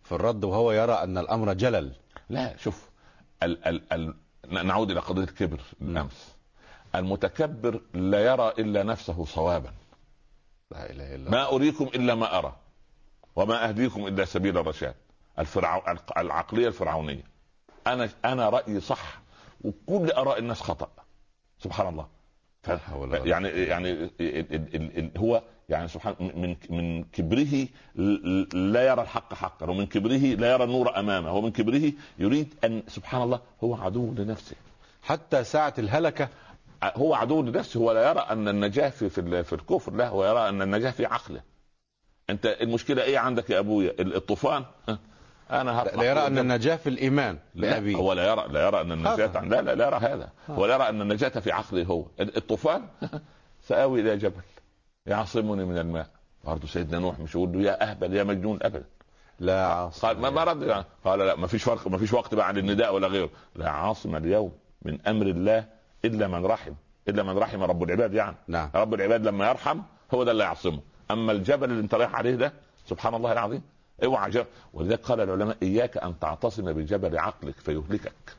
[0.03, 1.93] في الرد وهو يرى أن الأمر جلل؟
[2.31, 2.91] لا شوف
[3.43, 4.15] ال ال ال
[4.49, 6.35] نعود إلى قضية الكبر الأمس
[6.95, 9.73] المتكبر لا يرى إلا نفسه صوابا.
[10.71, 12.57] لا إله إلا ما أريكم إلا ما أرى
[13.37, 14.95] وما أهديكم إلا سبيل الرشاد.
[15.39, 15.83] الفرعو...
[16.17, 17.25] العقلية الفرعونية.
[17.87, 19.21] أنا أنا رأيي صح
[19.65, 20.89] وكل آراء الناس خطأ.
[21.59, 22.14] سبحان الله.
[23.27, 27.67] يعني يعني ال ال ال ال هو يعني سبحان من من كبره
[28.55, 33.23] لا يرى الحق حقا ومن كبره لا يرى النور أمامه ومن كبره يريد ان سبحان
[33.23, 34.57] الله هو عدو لنفسه.
[35.03, 36.29] حتى ساعة الهلكة
[36.85, 40.49] هو عدو لنفسه هو لا يرى أن النجاة في في, في الكفر لا هو يرى
[40.49, 41.41] أن النجاة في عقله.
[42.31, 44.65] أنت المشكلة إيه عندك يا أبويا؟ الطوفان.
[45.51, 47.39] أنا لا يرى أن النجاة في الإيمان.
[47.55, 50.29] لابيه هو لا يرى لا يرى أن النجاة لا لا لا يرى هذا.
[50.51, 52.07] هو لا يرى أن النجاة في عقله هو.
[52.21, 52.83] الطوفان
[53.69, 54.43] سآوي إلى جبل
[55.07, 56.07] يعصمني من الماء.
[56.45, 58.85] برضه سيدنا نوح مش يقول له يا أهبل يا مجنون أبدا.
[59.41, 60.09] لا عاصم.
[60.09, 63.31] قال ما رد قال لا ما فيش فرق ما فيش وقت بعد النداء ولا غيره.
[63.57, 64.53] لا عاصم اليوم
[64.83, 65.65] من أمر الله
[66.05, 66.73] إلا من رحم
[67.09, 68.37] إلا من رحم رب العباد يعني.
[68.49, 68.71] نعم.
[68.75, 69.81] رب العباد لما يرحم
[70.15, 70.81] هو ده اللي يعصمه.
[71.11, 72.53] أما الجبل اللي أنت رايح عليه ده
[72.87, 73.63] سبحان الله العظيم
[74.05, 78.37] اوعى جبل ولذلك قال العلماء إياك أن تعتصم بجبل عقلك فيهلكك.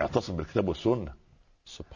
[0.00, 1.20] اعتصم بالكتاب والسنة.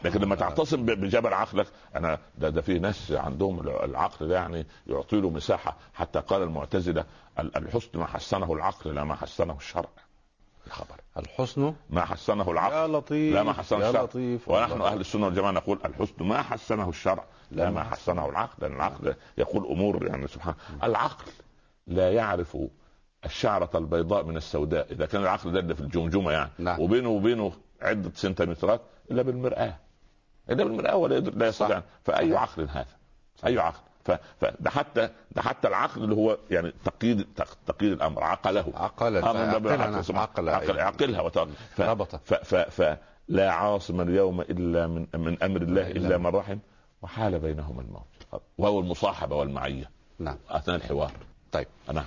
[0.03, 5.21] لكن لما تعتصم بجبل عقلك أنا ده, ده في ناس عندهم العقل ده يعني يعطي
[5.21, 5.77] له مساحة.
[5.93, 7.05] حتى قال المعتزلة
[7.39, 9.89] الحسن ما حسنه العقل لا ما حسنه الشرع.
[10.69, 11.01] خبر.
[11.17, 12.73] الحسن ما حسنه العقل.
[12.73, 14.03] يا لطيف لا ما حسنه يا الشرع.
[14.03, 14.49] لطيف.
[14.49, 17.25] ونحن أهل السنة والجماعة نقول الحسن ما حسنه الشرع.
[17.51, 18.53] لا ما حسنه العقل.
[18.61, 20.53] لأن العقل يقول أمور يعني سبحان
[20.83, 21.31] العقل
[21.87, 22.57] لا يعرف
[23.25, 26.51] الشعرة البيضاء من السوداء إذا كان العقل ده في الجمجمة يعني.
[26.59, 26.79] نعم.
[26.79, 29.75] وبينه وبينه عدة سنتيمترات إلا بالمرآة.
[30.49, 31.81] إلا بالمرآة ولا لا يستطيع.
[32.03, 32.85] فأي عقل هذا؟
[33.45, 33.79] أي عقل؟
[34.39, 37.27] فده حتى ده حتى العقل اللي هو يعني تقييد
[37.67, 38.71] تقييد الأمر عقله.
[38.75, 41.29] عقل عقل عقل عقلها
[42.69, 46.57] فلا عاصم اليوم إلا من من أمر الله إلا من رحم.
[47.01, 48.43] وحال بينهما الموت.
[48.57, 49.91] وهو المصاحبة والمعية.
[50.19, 50.37] نعم.
[50.49, 51.11] أثناء الحوار.
[51.55, 52.05] طيب نعم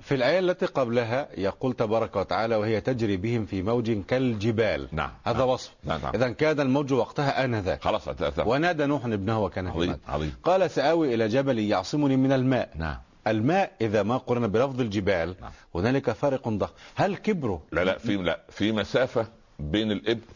[0.00, 4.88] في الآية التي قبلها يقول تبارك وتعالى وهي تجري بهم في موج كالجبال.
[4.92, 5.48] نعم هذا نعم.
[5.48, 5.72] وصف.
[5.84, 6.00] نعم.
[6.02, 6.14] نعم.
[6.14, 7.82] إذا كان الموج وقتها آنذاك.
[7.82, 10.34] خلاص ونادى نوح ابنه وكان عظيم عظيم.
[10.44, 12.70] قال سآوي إلى جبل يعصمني من الماء.
[12.76, 12.96] نعم.
[13.26, 15.50] الماء إذا ما قرن بلفظ الجبال نعم.
[15.74, 16.72] هنالك فارق ضخم.
[16.94, 19.26] هل كبره؟ لا لا في لا في مسافة
[19.58, 20.26] بين الابن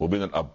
[0.00, 0.48] وبين الأب.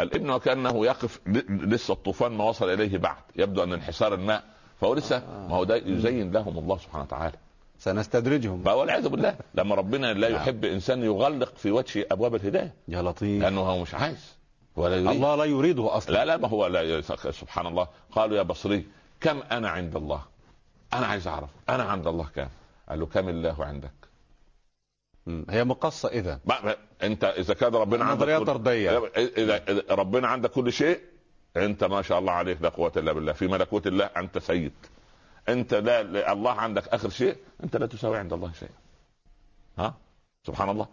[0.00, 3.22] الابن وكأنه يقف لسه الطوفان ما وصل إليه بعد.
[3.36, 4.44] يبدو أن انحسار الماء
[4.80, 5.48] فهو لسه آه.
[5.48, 7.36] ما هو ده يزين لهم الله سبحانه وتعالى.
[7.78, 8.66] سنستدرجهم.
[8.66, 9.36] والعياذ بالله.
[9.54, 10.40] لما ربنا لا نعم.
[10.40, 12.74] يحب إنسان يغلق في وجه أبواب الهداية.
[12.88, 13.42] يا لطيف.
[13.42, 14.36] لأنه هو مش عايز.
[14.76, 15.08] ولا يريد.
[15.08, 16.14] الله لا يريده أصلا.
[16.14, 17.88] لا لا ما هو لا سبحان الله.
[18.12, 18.86] قالوا يا بصري
[19.20, 20.22] كم أنا عند الله؟
[20.92, 21.50] أنا عايز أعرف.
[21.68, 22.48] أنا عند الله كم
[22.88, 23.92] قال له كم الله عندك؟
[25.50, 26.40] هي مقصة إذا.
[27.02, 29.10] أنت إذا كان ربنا عندك نظريه طردية.
[29.16, 31.00] إذا ربنا عندك كل شيء
[31.56, 33.32] انت ما شاء الله عليك لا قوة إلا بالله.
[33.32, 34.72] في ملكوت الله أنت سيد.
[35.48, 38.72] انت لا الله عندك آخر شيء أنت لا تساوي عند الله شيئا.
[39.78, 39.94] ها؟
[40.46, 40.86] سبحان الله.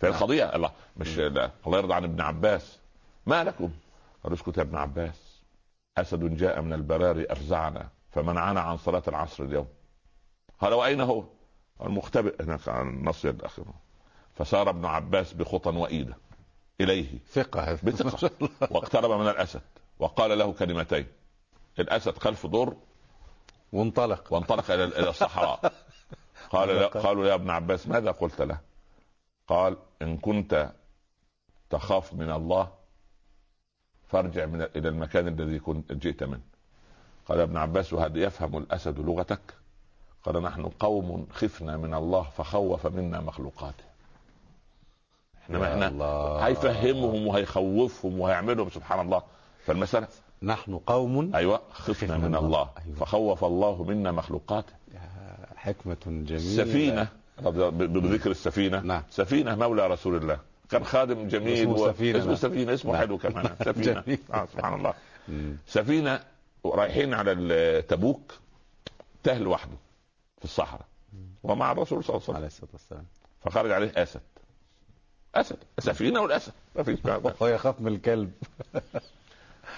[0.00, 0.70] في القضية الله.
[0.96, 1.50] مش لا.
[1.66, 2.78] الله يرضى عن ابن عباس.
[3.26, 3.70] ما لكم؟
[4.24, 5.42] قالوا اسكت يا ابن عباس.
[5.98, 9.66] أسد جاء من البراري افزعنا فمنعنا عن صلاة العصر اليوم.
[10.60, 11.24] قال واين هو؟
[11.80, 13.64] المختبئ هناك عن النص الآخر
[14.34, 16.16] فسار ابن عباس بخطى وإيدة.
[16.80, 17.18] إليه.
[17.32, 17.78] ثقة.
[17.82, 18.30] بثقة.
[18.70, 19.62] واقترب من الأسد.
[19.98, 21.06] وقال له كلمتين.
[21.78, 22.76] الأسد خلف دور
[23.72, 24.32] وانطلق.
[24.32, 25.72] وانطلق إلى إلى الصحراء.
[26.52, 28.58] قال قالوا يا ابن عباس ماذا قلت له؟
[29.48, 30.72] قال إن كنت
[31.70, 32.68] تخاف من الله
[34.08, 36.40] فارجع من إلى المكان الذي كنت جئت منه.
[37.26, 39.54] قال ابن عباس وهل يفهم الأسد لغتك؟
[40.24, 43.84] قال نحن قوم خفنا من الله فخوف منا مخلوقاته.
[45.42, 48.70] إحنا ما إحنا هيفهمهم وهيخوفهم وهيعملهم.
[48.70, 49.22] سبحان الله.
[49.66, 50.08] فالمسألة
[50.42, 52.70] نحن قوم أيوه خفنا من الله.
[52.86, 52.96] أيوة.
[52.96, 54.72] فخوف الله منا مخلوقاته
[55.56, 57.08] حكمة جميلة.
[57.42, 58.80] ب- بذكر السفينة.
[58.80, 59.02] نعم.
[59.10, 60.38] سفينة مولى رسول الله.
[60.70, 62.34] كان خادم جميل اسمه و- سفينة، اسمه.
[62.34, 63.00] سفينة اسمه نعم.
[63.00, 63.56] حلو كمان.
[63.76, 64.18] جميل.
[64.34, 64.94] آه سبحان الله.
[65.28, 65.56] مم.
[65.66, 66.20] سفينة
[66.66, 68.34] رايحين على تبوك
[69.22, 69.76] تاه لوحده
[70.38, 70.86] في الصحراء.
[71.42, 73.04] ومع الرسول صلى الله عليه وسلم.
[73.40, 74.20] فخرج عليه أسد.
[75.34, 75.56] أسد.
[75.78, 76.52] سفينة والأسد.
[76.76, 76.98] ما فيش
[77.42, 78.32] هو يخاف من الكلب.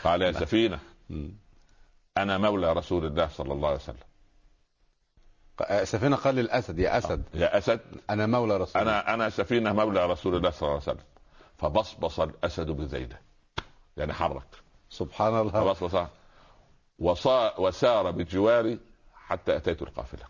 [0.05, 0.79] قال يا سفينة.
[2.19, 3.97] أنا مولى رسول الله صلى الله عليه وسلم.
[5.59, 7.23] ق- سفينة قال للأسد يا أسد.
[7.35, 7.81] يا أسد.
[8.11, 8.93] أنا مولى رسول الله.
[8.93, 11.05] أنا أنا سفينة مولى رسول الله صلى الله عليه وسلم.
[11.59, 13.17] فبصبص الأسد بذيله
[13.97, 14.47] يعني حرك.
[14.91, 15.51] سبحان الله.
[15.51, 16.07] فبصبص.
[16.99, 18.79] وصا وسار بجواري
[19.27, 20.25] حتى أتيت القافلة.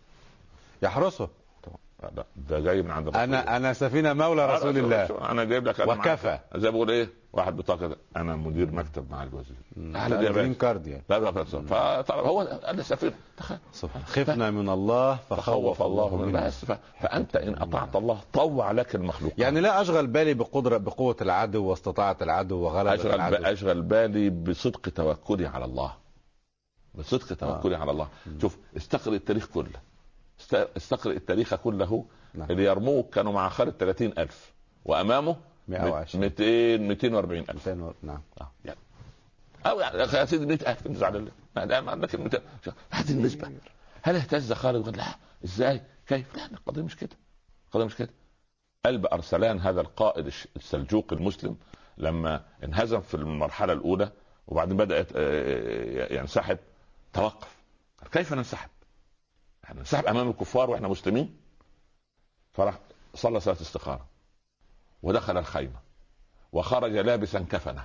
[0.83, 1.29] يحرسه.
[2.37, 5.31] ده جاي من عند الرسول أنا أنا سفينة مولى رسول الله.
[5.31, 6.38] أنا جايب لك وكفى.
[6.57, 11.03] زي ما بقول إيه؟ واحد بطاقه أنا مدير مكتب مع الوزير يا green card يعني.
[11.11, 13.59] لا لا فطلب هو أنا سفينه تخيل.
[13.72, 16.64] سبحان خفنا من الله فخوف الله من بس.
[17.01, 19.33] فأنت إن أطعت الله طوع لك المخلوق.
[19.38, 23.37] يعني لا أشغل بالي بقدرة بقوة العدو واستطاعة العدو وغلبة أشغل العدو.
[23.37, 25.92] أشغل بالي بصدق توكلي على الله.
[26.94, 28.09] بصدق توكلي على الله.
[28.40, 29.81] شوف استقرئ التاريخ كله.
[30.40, 32.05] است- استقرئ التاريخ كله.
[32.35, 32.51] نعم.
[32.51, 34.53] اللي يرموك كانوا مع خالد 30 ألف.
[34.85, 35.37] وأمامه
[35.68, 36.24] 120.
[36.24, 37.50] 200 240 ألف.
[37.68, 38.22] 200 و- نعم.
[38.40, 38.79] آه، يعني.
[39.66, 43.52] أو يعني يا سيدي 100000 نزعل الله لا لا ما عندك 200 شوف، هذه النسبة.
[44.02, 45.05] هل اهتز خالد؟ وقال لا.
[45.44, 47.16] إزاي؟ كيف؟ لا القضية مش كده.
[47.66, 48.11] القضية مش كده.
[48.87, 51.57] قلب أرسلان هذا القائد السلجوقي المسلم
[51.98, 54.12] لما انهزم في المرحلة الأولى
[54.48, 56.59] وبعدين بدأت آه، ينسحب.
[57.12, 57.57] توقف.
[58.12, 58.68] كيف ننسحب؟
[59.64, 61.37] إحنا ننسحب أمام الكفار وإحنا مسلمين؟
[62.52, 62.79] فراح
[63.14, 64.07] صلى صلاة استخارة
[65.07, 65.81] ودخل الخيمة
[66.53, 67.85] وخرج لابسا كفنة.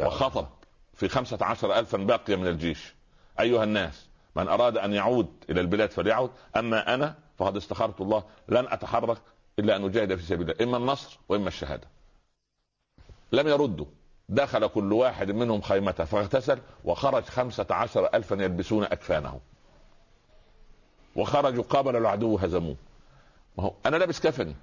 [0.00, 0.46] وخطب
[0.94, 2.94] في خمسة عشر ألفا باقية من الجيش.
[3.40, 8.66] أيها الناس من أراد أن يعود إلى البلاد فليعود أما أنا فقد استخرت الله لن
[8.68, 9.18] أتحرك
[9.58, 11.88] إلا أن أجاهد في سبيل الله إما النصر وإما الشهادة.
[13.32, 13.86] لم يردوا
[14.28, 19.40] دخل كل واحد منهم خيمته فاغتسل وخرج خمسة عشر ألفا يلبسون أكفانه.
[21.16, 22.76] وخرجوا قابل العدو هزموه.
[23.58, 24.54] ما هو؟ أنا لابس كفني.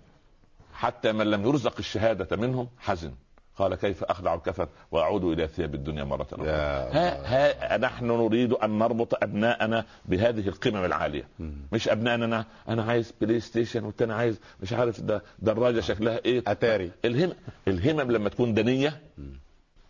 [0.81, 3.11] حتى من لم يرزق الشهادة منهم حزن.
[3.57, 6.47] قال كيف أخلع الكفن وأعود إلى ثياب الدنيا مرة أخرى.
[6.47, 11.27] يا ها ها نحن نريد أن نربط أبناءنا بهذه القمم العالية.
[11.39, 11.53] مم.
[11.71, 16.43] مش ابنائنا أنا عايز PlayStation والتاني عايز مش عارف ده دراجة شكلها إيه.
[16.47, 16.91] أتاري.
[17.05, 17.33] الهم
[17.67, 19.01] الهمم لما تكون دنية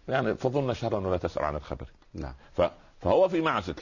[0.08, 1.86] يعني فظن شرا ولا تسأل عن الخبر.
[2.14, 2.34] نعم.
[2.58, 2.62] ف...
[3.02, 3.76] فهو في معزل.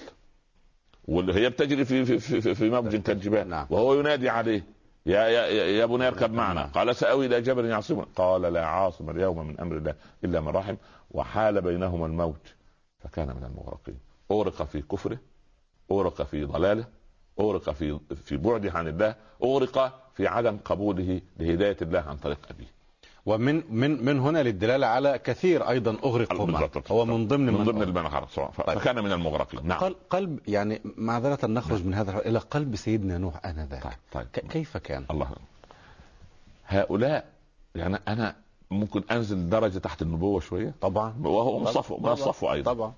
[1.08, 3.50] واللي هي بتجري في في في, في, في موج كالجبال.
[3.50, 3.68] نعم.
[3.70, 4.64] وهو ينادي عليه.
[5.10, 5.46] يا يا
[5.80, 6.66] يا بني اركب معنا.
[6.66, 10.76] قال ساوي إلى جبل يعصمني قال لا عاصم اليوم من أمر الله إلا من رحم.
[11.12, 12.36] وحال بينهما الموج
[13.00, 14.00] فكان من المغرقين.
[14.32, 15.18] اغرق في كفره
[15.92, 16.86] اغرق في ضلاله
[17.40, 22.79] اغرق في في بعده عن الله اغرق في عدم قبوله لهداية الله عن طريق أبيه.
[23.26, 25.98] ومن من من هنا للدلالة على كثير أيضا
[26.46, 26.92] بالضبط.
[26.92, 29.68] هو من ضمن من من ضمن المنخر فكان من المغرقين.
[29.68, 29.80] نعم.
[29.80, 33.98] قل- قلب يعني معذرة نخرج من هذا إلى قلب سيدنا نوح طيب آنذاك.
[34.12, 35.30] طيب ك- كيف كان؟ الله.
[36.68, 37.26] هؤلاء
[37.76, 38.36] يعني أنا
[38.72, 40.74] ممكن أنزل درجة تحت النبوة شوية.
[40.82, 41.14] طبعا.
[41.24, 42.00] وهو من طبعاً.
[42.00, 42.74] من الصفو أيضا.
[42.74, 42.94] طبعا.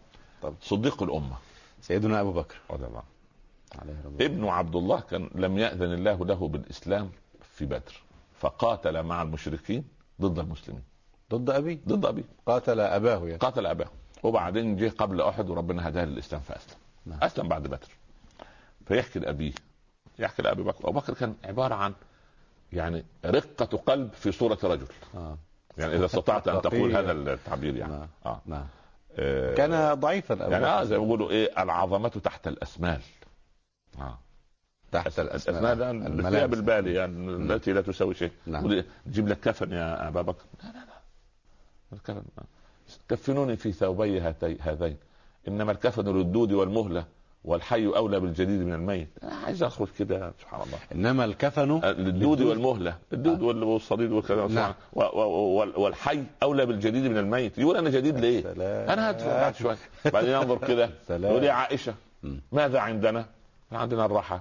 [0.62, 1.36] صديق الأمة.
[1.81, 2.55] سيدنا أبو بكر.
[2.71, 3.81] رضي الله عنه.
[3.81, 4.25] عليه رضي الله.
[4.25, 7.10] ابن عبد الله كان لم يأذن الله له بالإسلام
[7.53, 8.01] في بدر
[8.39, 9.84] فقاتل مع المشركين.
[10.21, 10.84] ضد المسلمين.
[11.31, 12.23] ضد ابي ضد أبيه.
[12.45, 13.38] قاتل أباه يعني.
[13.38, 13.88] قاتل أباه.
[14.23, 16.77] وبعدين جه قبل أحد وربنا هداه للإسلام فأسلم.
[17.05, 17.19] نعم.
[17.23, 17.88] أسلم بعد بدر.
[18.86, 19.53] فيحكي لأبيه.
[20.19, 20.89] يحكي لأبي بكر.
[20.89, 21.93] أبو بكر كان عبارة عن
[22.73, 24.88] يعني رقة قلب في صورة رجل.
[25.15, 25.38] آه.
[25.77, 26.95] يعني إذا استطعت أن تقول.
[26.95, 27.91] هذا التعبير يعني.
[27.93, 28.07] نعم.
[28.25, 28.65] آه, نعم.
[29.19, 29.53] آه.
[29.55, 30.84] كان ضعيفا أبو يعني بكر.
[30.84, 33.01] زي ما بيقولوا إيه العظمة تحت الأسمال.
[33.99, 34.17] آه.
[34.91, 35.73] تحت الأسماء.
[35.73, 38.84] الثياب البالي يعني التي لا تساوي شيء نعم.
[39.06, 41.01] تجيب لك كفن يا أبا بكر لا لا لا
[41.93, 42.23] الكفن
[43.10, 44.97] كفنوني في ثوبي هاتي هذين
[45.47, 47.06] إنما الكفن للدود والمهلة
[47.45, 52.95] والحي أولى بالجديد من الميت أنا عايز أخرج كده سبحان الله إنما الكفن للدود والمهلة
[53.13, 54.74] الدود وال- والصديد والكلام نعم.
[54.93, 58.89] و- و- وال- والحي أولى بالجديد من الميت يقول أنا جديد ليه؟ سلام.
[58.89, 59.78] أنا هدفع بعد شوية
[60.13, 60.89] بعدين ينظر كده.
[61.09, 61.93] يقول يا عائشة.
[62.51, 63.26] ماذا عندنا؟
[63.72, 64.39] عندنا الرحى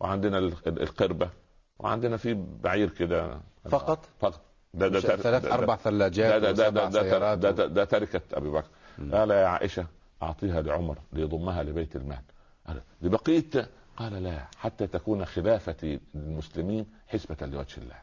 [0.00, 1.30] وعندنا ال- ال- القربة
[1.78, 3.40] وعندنا في بعير كده.
[3.70, 4.40] فقط؟ فقط.
[4.74, 8.68] ده ده ثلاث أربع ثلاجات ده ده ده, ده, ده, ده, ده تركة أبي بكر.
[9.12, 9.86] قال يا عائشة
[10.22, 12.22] أعطيها لعمر ليضمها لبيت المال.
[12.66, 17.96] قال لبقيه قال لا حتى تكون خلافة المسلمين حسبة لوجه الله.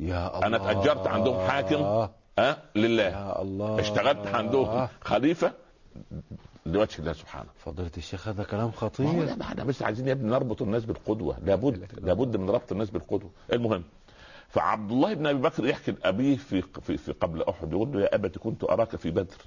[0.00, 2.08] يا الله أنا تأجرت عندهم حاكم.
[2.38, 3.02] أه؟ لله.
[3.02, 3.80] يا الله.
[3.80, 5.52] اشتغلت عندهم خليفة
[6.66, 7.48] لوجه الله سبحانه.
[7.64, 9.24] فضيلة الشيخ هذا كلام خطير.
[9.24, 11.38] لا، ما إحنا بس عايزين يا ابني نربط الناس بالقدوة.
[11.44, 13.30] لابد لابد من ربط الناس بالقدوة.
[13.52, 13.84] المهم
[14.48, 18.14] فعبد الله بن أبي بكر يحكي لأبيه في في, في قبل أحد يقول له يا
[18.14, 19.38] ابت كنت أراك في بدر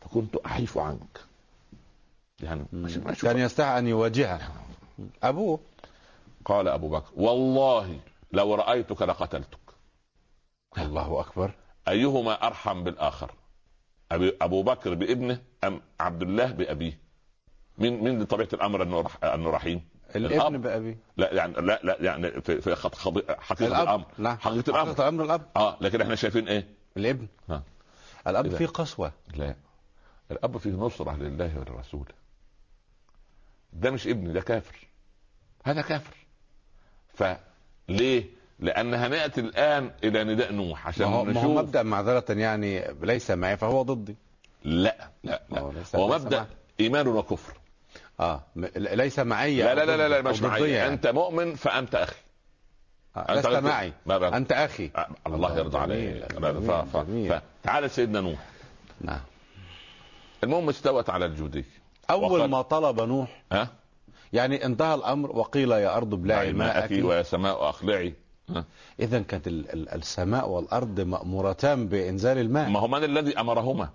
[0.00, 1.20] فكنت أحيف عنك.
[2.42, 2.64] يعني
[3.22, 4.40] كان يستحي أن يواجهه.
[5.22, 5.60] أبوه.
[6.44, 8.00] قال أبو بكر والله
[8.32, 9.58] لو رأيتك لقتلتك.
[10.78, 11.54] الله أكبر.
[11.88, 13.32] أيهما أرحم بالآخر؟
[14.12, 16.98] أبي أبو بكر بابنه أم عبد الله بأبيه؟
[17.78, 20.62] مين مين بطبيعه الأمر إنه إنه رحيم؟ الابن الأب.
[20.62, 20.98] بأبيه.
[21.16, 22.94] لا يعني لا لا يعني في في خط-
[23.40, 23.82] حقيقة الأب.
[23.82, 24.04] الأمر.
[24.18, 24.34] لا.
[24.34, 24.86] حقيقة الأمر.
[24.86, 25.46] حقيقة الأمر الأب.
[25.56, 27.26] آه لكن إحنا شايفين إيه؟ الابن.
[27.48, 27.62] ها.
[28.26, 29.12] الأب إذا- فيه قسوة.
[29.34, 29.54] لا.
[30.30, 32.06] الأب فيه نصرة لله وللرسول
[33.72, 34.86] ده مش ابن ده كافر.
[35.64, 36.14] هذا كافر.
[37.14, 38.24] فليه؟
[38.60, 43.30] لأن هنأتي الآن إلى نداء نوح عشان ما هو, ما هو مبدأ معذرة يعني ليس
[43.30, 44.16] معي فهو ضدي.
[44.64, 46.46] لا لا هو لا هو مبدأ.
[46.80, 47.52] إيمان وكفر.
[48.20, 48.42] آه
[48.76, 50.70] ليس معي لا لا لا لا, مش معي.
[50.70, 50.92] يعني.
[50.92, 52.16] أنت مؤمن فأنت أخي.
[53.16, 53.92] آه، أنت لست معي.
[54.06, 54.36] ما.
[54.36, 54.90] أنت أخي.
[54.96, 57.40] آه، الله يرضى عليك.
[57.62, 58.38] فتعال سيدنا نوح.
[59.00, 59.20] نعم.
[60.44, 61.64] المهم استوت على الجودي.
[62.10, 63.68] أول وقد- ما طلب نوح ها؟
[64.32, 66.90] يعني انتهى الأمر وقيل يا أرض ابلعي ماءك.
[66.92, 68.14] ماءك ويا سماء اقلعي
[69.00, 72.68] اذا كانت ال- ال- السماء والأرض مأمورتان بإنزال الماء.
[72.70, 73.88] ما هو من الذي أمرهما.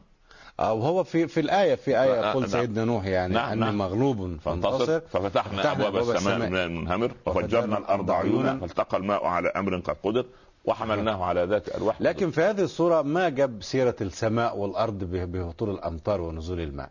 [0.60, 2.52] أو هو في في الآية في آية آه، يقول نعم.
[2.52, 3.78] سيدنا نوح يعني نعم، أني نعم.
[3.78, 5.00] مغلوب فانتصر.
[5.00, 6.50] ففتحنا أبواب السماء.
[6.50, 8.58] من المنهمر وفجرنا الأرض عيونا.
[8.60, 10.26] فالتقى الماء على أمر قد قدر.
[10.66, 15.70] وحملناه على ذات الواح لكن في هذه الصورة ما جاب سيرة السماء والأرض به- بهطول
[15.70, 16.90] الأمطار ونزول الماء.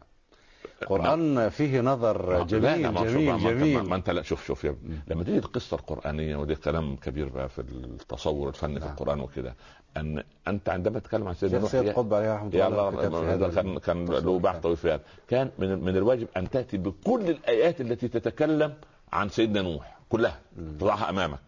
[0.84, 3.82] القرآن فيه نظر جميل جميل جميل.
[3.82, 4.76] ما أنت لا شوف شوف يا
[5.08, 8.94] لما تيجي القصة القرآنية ودي كلام كبير بقى في التصور الفني في نعم.
[8.94, 9.54] القرآن وكده
[9.96, 14.04] أن أنت عندما تتكلم عن سيدنا سيد قطب عليه رحمة يا الله هذا كان كان
[14.04, 15.00] له بحث هذا.
[15.28, 18.74] كان من من الواجب أن تأتي بكل الآيات التي تتكلم
[19.12, 21.40] عن سيدنا نوح كلها تضعها أمامك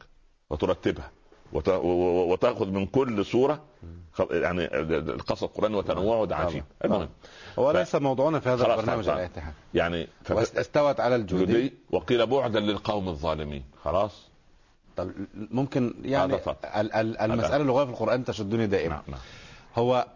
[0.51, 1.11] وترتبها.
[1.53, 3.63] وتأخذ من كل سورة
[4.31, 6.65] يعني القصص القراني وتنوعه ده عجيب.
[6.85, 7.09] المهم.
[7.59, 9.09] هو ف- ليس موضوعنا في هذا البرنامج.
[9.09, 9.31] على
[9.75, 13.65] يعني ف- واستوت على الجودي جودي وقيل بعدا للقوم الظالمين.
[13.85, 14.29] خلاص؟
[14.97, 16.35] طب ممكن يعني.
[16.35, 18.95] ال- ال- المسألة اللغوية في القرآن تشدني دائما.
[18.95, 19.21] نعم نعم.
[19.77, 20.07] هو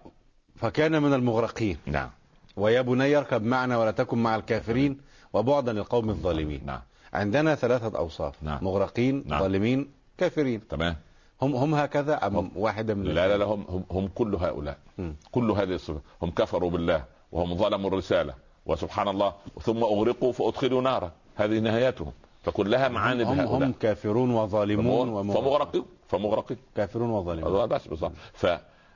[0.56, 1.78] فكان من المغرقين.
[1.86, 2.10] نعم.
[2.56, 5.00] ويا بني يركب معنا ولا تكن مع الكافرين
[5.32, 6.60] وبعدا للقوم الظالمين.
[6.66, 6.80] نعم.
[7.12, 8.34] عندنا ثلاثة أوصاف.
[8.42, 8.64] نعم.
[8.64, 9.40] مغرقين نعم.
[9.40, 10.68] ظالمين كافرين.
[10.68, 10.96] تمام.
[11.42, 14.78] هم هم هكذا أم هم- واحدة من لا لا لا هم هم, هم كل هؤلاء.
[14.98, 15.14] مم.
[15.32, 16.02] كل هذه الصفات.
[16.22, 18.34] هم كفروا بالله وهم ظلموا الرسالة
[18.66, 19.32] وسبحان الله.
[19.62, 21.12] ثم أغرقوا فأدخلوا نارا.
[21.36, 22.12] هذه نهايتهم
[22.42, 27.66] فكلها معاند هم, هم كافرون وظالمون ومغرقون فمغرقين كافرون وظالمون.
[27.66, 28.46] بس بالضبط ف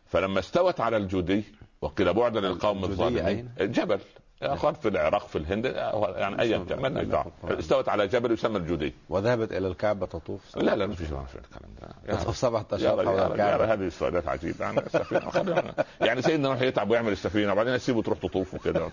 [0.07, 1.45] فلما استوت على الجودي
[1.83, 3.95] وقيل بعدا للقوم الظالمين جبل.
[3.95, 4.01] يا
[4.43, 5.65] أخوان في العراق في الهند
[6.17, 7.25] يعني ايا كان.
[7.51, 8.95] استوت على جبل يسمى الجودي.
[9.09, 11.71] وذهبت إلى الكعبة تطوف؟ لا لا ما في الكلام
[12.09, 12.17] ده.
[12.17, 13.73] تطوف سبعة رجل- حول الكعبة.
[13.73, 14.65] هذه السؤالات عجيبة.
[14.65, 14.81] يعني
[16.01, 18.89] يعني سيدنا نوح يتعب ويعمل السفينة وبعدين يسيبه تروح تطوف وكده.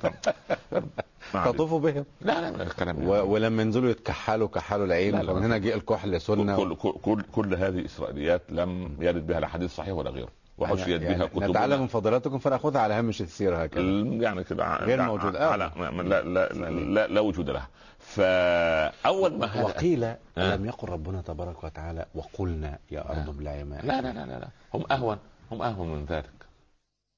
[1.34, 1.52] ما علينا.
[1.52, 3.12] تطوف بهم؟ لا لا لا الكلام و...
[3.34, 5.22] ولما ينزلوا يتكحلوا كحلوا العين.
[5.28, 9.48] فمن هنا جاء الكحل سنة كل, كل, كل, كل هذه اسرائيليات لم يرد بها لا
[9.48, 10.30] حديث صحيح ولا غيره.
[10.62, 15.01] وحشيت يعني بها كتب نتعلم من فضيلتكم فناخذها على هامش السيرة هكذا يعني كده غير
[15.01, 15.36] موجود.
[15.36, 15.51] آه.
[15.51, 17.68] على لا لا, لا, لا, لا وجود لها
[17.99, 20.18] فاول ما وقيل آه.
[20.38, 24.47] ألم يقل ربنا تبارك وتعالى وقلنا يا أرض ابلعي ماء لا لا لا لا لا
[24.74, 25.18] هم اهون
[25.51, 26.41] هم اهون من ذلك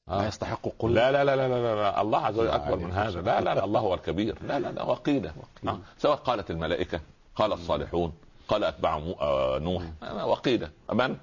[0.08, 2.02] ما يستحق قل لا لا لا لا لا, لا, لا.
[2.02, 4.68] الله عز وجل لا اكبر من هذا لا لا لا الله هو الكبير لا لا
[4.72, 5.32] لا وقيل
[5.68, 5.80] آه.
[5.98, 7.00] سواء قالت الملائكه
[7.36, 8.14] قال الصالحون
[8.48, 11.18] قال اتباع آه، نوح آه، وقيل من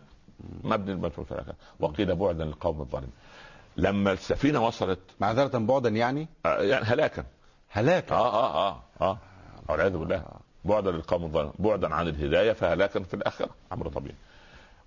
[0.64, 1.55] مبني المفعول في الآخر.
[1.80, 3.12] وقيل بعدا للقوم الظالمين.
[3.76, 7.24] لما السفينة وصلت معذرة بعدا يعني؟ آه، يعني هلاكا.
[7.68, 9.18] هلاك آه آه آه آه.
[9.68, 10.24] والعياذ بالله.
[10.64, 11.53] بعدا للقوم الظالمين.
[11.59, 13.51] بعدا عن الهداية فهلاكا في الآخرة.
[13.72, 14.14] أمر طبيعي.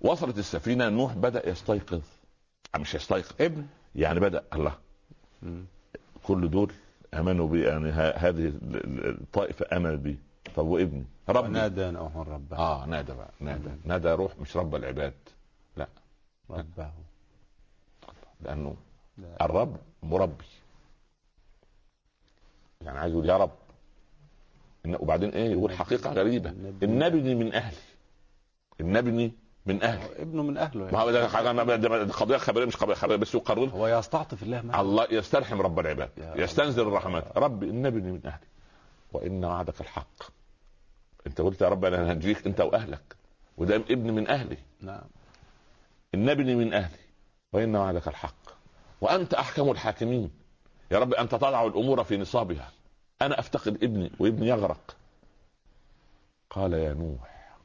[0.00, 2.00] وصلت السفينة نوح بدأ يستيقظ.
[2.74, 3.30] آه، مش يستيقظ.
[3.40, 3.66] ابن.
[3.94, 4.72] يعني بدأ الله.
[6.26, 6.72] كل دول
[7.14, 10.18] آمنوا بي يعني هذه ال- ال- الطائفة آمنت بي.
[10.56, 11.48] طب وابني؟ ربي.
[11.48, 12.56] ونادى نوح ربه.
[12.56, 13.30] آه نادى بقى.
[13.40, 13.70] نادى.
[13.84, 15.12] نادى روح مش رب العباد.
[16.50, 16.90] ربه.
[18.40, 18.76] لأنه
[19.18, 19.44] لا.
[19.44, 20.44] الرب مربي.
[22.80, 23.50] يعني عايز يقول يا رب.
[24.88, 26.50] إن- وبعدين إيه؟ يقول حقيقة غريبة.
[26.82, 27.76] ان ابني من أهلي.
[28.80, 29.32] ان ابني
[29.66, 30.22] من أهلي.
[30.22, 30.96] ابنه من أهله ما يعني.
[31.04, 34.80] هو ده قضية خبرية مش قضية خبرية بس يقرر هو يستعطف الله معه.
[34.80, 36.10] الله يسترحم رب العباد.
[36.36, 37.36] يستنزل الرحمات.
[37.38, 38.46] ربي ان ابني من أهلي.
[39.12, 40.22] وإن وعدك الحق.
[41.26, 43.16] أنت قلت يا رب أنا هنجيك أنت وأهلك.
[43.56, 44.56] وده ابن من أهلي.
[44.80, 45.02] نعم.
[46.14, 46.98] إن ابني من أهلي
[47.52, 48.50] وإن وعدك الحق
[49.00, 50.30] وأنت أحكم الحاكمين.
[50.90, 52.72] يا رب انت تضع الأمور في نصابها.
[53.22, 54.96] أنا أفتقد ابني وابني يغرق.
[56.50, 57.56] قال يا نوح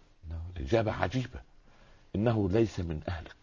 [0.58, 1.42] اجابه عجيبة.
[2.16, 3.36] إنه ليس من أهلك.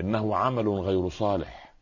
[0.00, 1.74] إنه عمل غير صالح.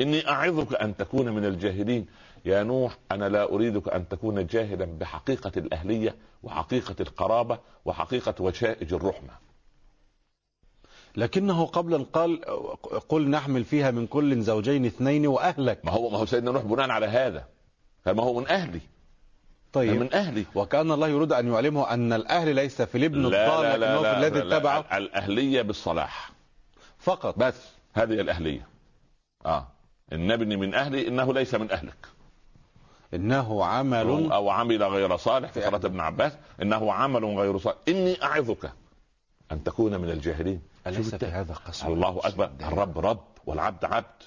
[0.00, 2.06] إني أعظك أن تكون من الجاهلين.
[2.44, 9.51] يا نوح أنا لا أريدك أن تكون جاهلا بحقيقة الأهلية وحقيقة القرابة وحقيقة وشائج الرحمة.
[11.16, 12.40] لكنه قبلا قال
[13.08, 15.80] قل نحمل فيها من كل زوجين اثنين وأهلك.
[15.84, 17.44] ما هو ما هو سيدنا نوح بناء على هذا.
[18.04, 18.80] فما هو من أهلي.
[19.72, 20.00] طيب.
[20.00, 20.44] من أهلي.
[20.54, 24.12] وكأن الله يريد أن يعلمه أن الأهل ليس في الابن لا الضال لا لكنه لا
[24.12, 24.80] في الذي اتبعه.
[24.80, 26.32] لا الأهلية بالصلاح.
[26.98, 27.38] فقط.
[27.38, 28.68] بس هذه الأهلية.
[29.46, 29.68] آه.
[30.12, 32.06] إن ابني من أهلي إنه ليس من أهلك.
[33.14, 36.32] إنه عمل أو عمل غير صالح في قراءه ابن عباس.
[36.62, 37.78] إنه عمل غير صالح.
[37.88, 38.72] إني أعظك
[39.52, 40.71] أن تكون من الجاهلين.
[40.90, 42.50] شوف في هذا قسم الله أكبر.
[42.60, 44.22] الرب رب والعبد عبد.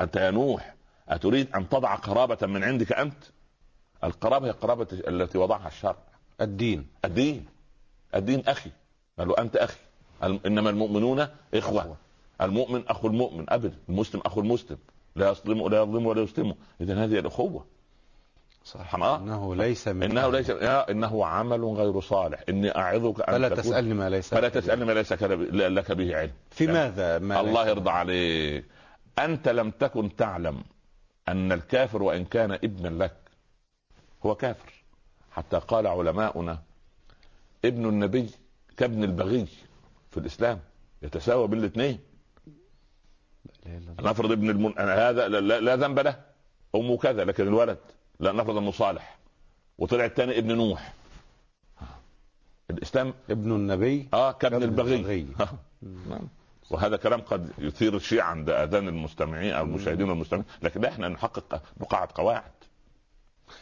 [0.00, 0.74] أنت يا نوح
[1.08, 3.24] أتريد أن تضع قرابة من عندك أنت؟
[4.04, 5.96] القرابة هي القرابة التي وضعها الشرع.
[6.40, 6.86] الدين.
[7.04, 7.46] الدين.
[8.14, 8.70] الدين أخي.
[9.18, 9.78] قال له أنت أخي.
[10.22, 11.96] الم- إنما المؤمنون إخوة.
[12.40, 13.44] المؤمن أخو المؤمن.
[13.48, 13.78] أبدا.
[13.88, 14.78] المسلم أخو المسلم.
[15.16, 16.54] لا يظلم ولا يظلم ولا يسلمه.
[16.80, 17.64] اذا هذه الأخوة.
[18.68, 18.94] صح.
[18.94, 19.16] آه.
[19.16, 22.40] إنه ليس من إنه ليس يا إنه عمل غير صالح.
[22.48, 24.48] إني أعظك أن فلا تكون- تسألني ما ليس فلا.
[24.48, 26.32] تسألني ما ليس لك- به علم.
[26.50, 28.64] في ماذا؟ ما الله ليس- يرضى عليك.
[29.18, 30.62] أنت لم تكن تعلم
[31.28, 33.16] أن الكافر وإن كان ابنا لك
[34.26, 34.72] هو كافر.
[35.30, 36.58] حتى قال علماؤنا
[37.64, 38.30] ابن النبي
[38.76, 39.46] كابن البغي
[40.10, 40.60] في الإسلام
[41.02, 41.48] يتساوى
[43.66, 44.10] إلا الله.
[44.10, 44.78] نفرض ابن المن...
[44.78, 46.20] هذا لا, لا ذنب له.
[46.74, 47.78] أمه كذا لكن الولد
[48.20, 49.18] لا نفرض أنه صالح.
[49.78, 50.92] وطلع الثاني ابن نوح.
[52.70, 55.26] الإسلام ابن النبي؟ آه كابن البغي.
[56.70, 60.46] وهذا كلام قد يثير الشيء عند آذان المستمعين أو المشاهدين والمستمعين.
[60.62, 62.50] لكن إحنا نحقق نقاعد قواعد.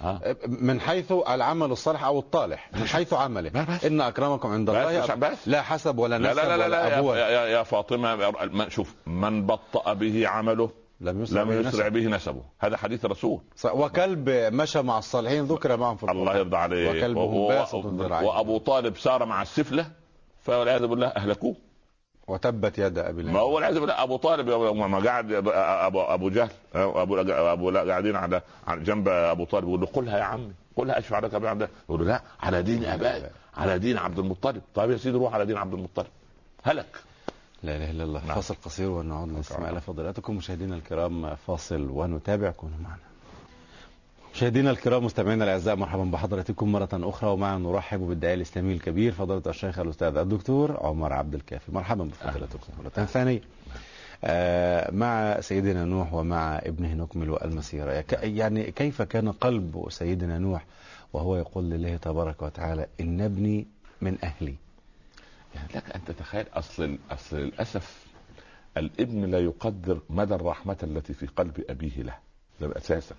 [0.02, 0.36] آه.
[0.46, 2.70] من حيث العمل الصالح أو الطالح.
[2.74, 3.64] من حيث عمله.
[3.64, 3.84] بس.
[3.84, 5.48] إن أكرمكم عند بس الله مش بس.
[5.48, 7.18] لا حسب ولا لا نسب لا لا لا, ولا لا أبوه.
[7.18, 11.88] يا, يا, يا فاطمه شوف من بطأ به عمله لم يسرع لم به يسرع.
[11.88, 12.42] به نسبه.
[12.58, 13.40] هذا حديث الرسول.
[13.64, 16.38] وكلب مشى مع الصالحين ذكر معهم في الله القرآن.
[16.38, 16.90] يرضى عليه.
[16.90, 19.86] وكلبهم باسط ذراعيه وأبو طالب سار مع السفلة
[20.40, 21.56] فوالعياذ بالله أهلكوه.
[22.28, 26.50] وتبت يد أبي ما لهب هو والعياذ بالله أبو طالب ما قاعد ابو أبو جهل
[26.74, 31.34] أبو أبو قاعدين على جنب أبو طالب يقول له قلها يا عمي قلها اشفع لك
[31.34, 34.62] ابي عبد الله يقول له لا على دين ابائي على دين عبد المطلب.
[34.74, 36.06] طيب يا سيدي روح على دين عبد المطلب.
[36.62, 36.86] هلك.
[37.66, 38.24] لا إله إلا الله.
[38.26, 38.34] نعم.
[38.34, 39.72] فاصل قصير ونعود نستمع نعم.
[39.72, 42.50] إلى فضيلتكم مشاهدينا الكرام فاصل ونتابع.
[42.50, 42.96] كونوا معنا.
[44.34, 47.30] مشاهدينا الكرام مستمعينا الأعزاء مرحبا بحضراتكم مرة أخرى.
[47.30, 51.72] ومعنا نرحب بالداعي الإسلامي الكبير فضيلة الشيخ الأستاذ الدكتور عمر عبد الكافي.
[51.72, 53.40] مرحبا بفضيلتكم مرة ثانية.
[54.24, 57.92] آه، مع سيدنا نوح ومع ابنه نكمل المسيرة.
[57.92, 60.64] يك- يعني كيف كان قلب سيدنا نوح
[61.12, 63.66] وهو يقول لله تبارك وتعالى إن ابني
[64.00, 64.54] من أهلي؟
[65.56, 68.06] يعني لك أن تتخيل أصل أصل للأسف
[68.76, 72.18] الابن لا يقدر مدى الرحمة التي في قلب أبيه له
[72.60, 73.14] ده أساسا.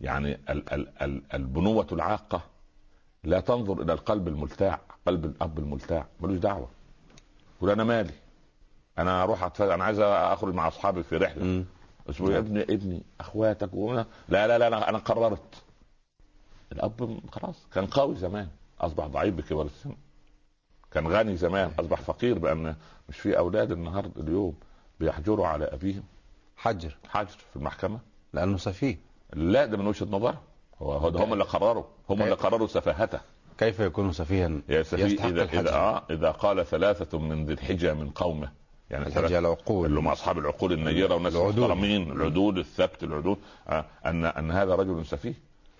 [0.00, 2.42] يعني ال ال ال البنوة العاقة
[3.24, 6.68] لا تنظر إلى القلب الملتاع قلب الأب الملتاع ملوش دعوة
[7.56, 8.12] يقول أنا مالي
[8.98, 9.70] أنا أروح أتفرج.
[9.70, 11.64] أنا عايز أخرج مع أصحابي في رحلة.
[12.10, 15.62] اسمه يا ابني ابني أخواتك وأنا- لا لا لا أنا أنا قررت
[16.72, 18.48] الأب خلاص كان قوي زمان
[18.80, 19.94] أصبح ضعيف بكبر السن
[20.92, 22.74] كان غني زمان أصبح فقير بان
[23.08, 24.54] مش في أولاد النهارده اليوم
[25.00, 26.02] بيحجروا على أبيهم.
[26.56, 26.96] حجر.
[27.08, 27.98] حجر في المحكمة.
[28.32, 28.98] لأنه سفيه.
[29.32, 30.40] لا ده من وجهة نظره
[30.82, 31.84] هو ده هم اللي قرروا.
[32.10, 33.20] هم اللي قرروا سفاهته.
[33.58, 35.60] كيف يكون سفيها؟ يا سفيه يستحق اذا الحجر.
[35.60, 38.50] اذا آه إذا قال ثلاثة من ذي الحجة من قومه.
[38.90, 39.38] يعني الحجة ثلاثة.
[39.38, 39.86] العقول.
[39.86, 41.64] اللي هم أصحاب العقول النيرة والناس العدول.
[41.64, 43.36] المحترمين العدول الثبت العدول.
[43.68, 45.34] آه ان أن هذا رجل سفيه.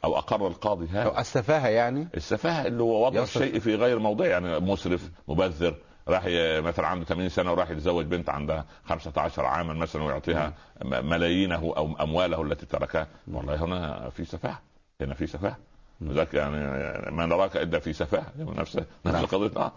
[0.05, 1.21] أو أقر القاضي هذا.
[1.21, 2.09] السفاهة يعني.
[2.15, 3.37] السفاهة اللي هو وضع يصف.
[3.43, 5.75] الشيء في غير موضعه يعني مسرف مبذر
[6.09, 6.25] راح
[6.65, 10.53] مثلا عنده 80 سنة وراح يتزوج بنت عندها 15 عاما مثلا ويعطيها
[10.85, 13.07] م- ملايينه أو أمواله التي تركها.
[13.33, 14.61] والله هنا في سفاهة.
[15.01, 15.57] هنا في سفاهة.
[16.01, 16.57] لذلك يعني
[17.11, 18.27] ما نراك إلا في سفاهة.
[18.39, 19.25] نفس نفس نعم.
[19.25, 19.51] القضية.
[19.57, 19.73] آه.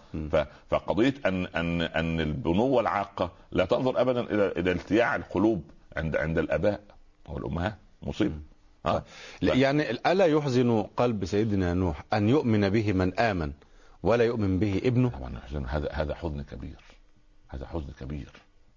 [0.70, 5.62] فقضية ان ان أن البنوة العاقة لا تنظر ابدا إلى إلى التياع القلوب
[5.96, 6.80] عند عند الأباء
[7.28, 7.74] والأمهات.
[8.02, 8.34] مصيبة.
[8.86, 9.02] آه.
[9.42, 9.54] لا.
[9.54, 13.52] يعني ألا يحزن قلب سيدنا نوح أن يؤمن به من آمن
[14.02, 15.64] ولا يؤمن به ابنه؟ طبعا يحزن.
[15.68, 16.76] هذا هذا حزن كبير.
[17.48, 18.28] هذا حزن كبير.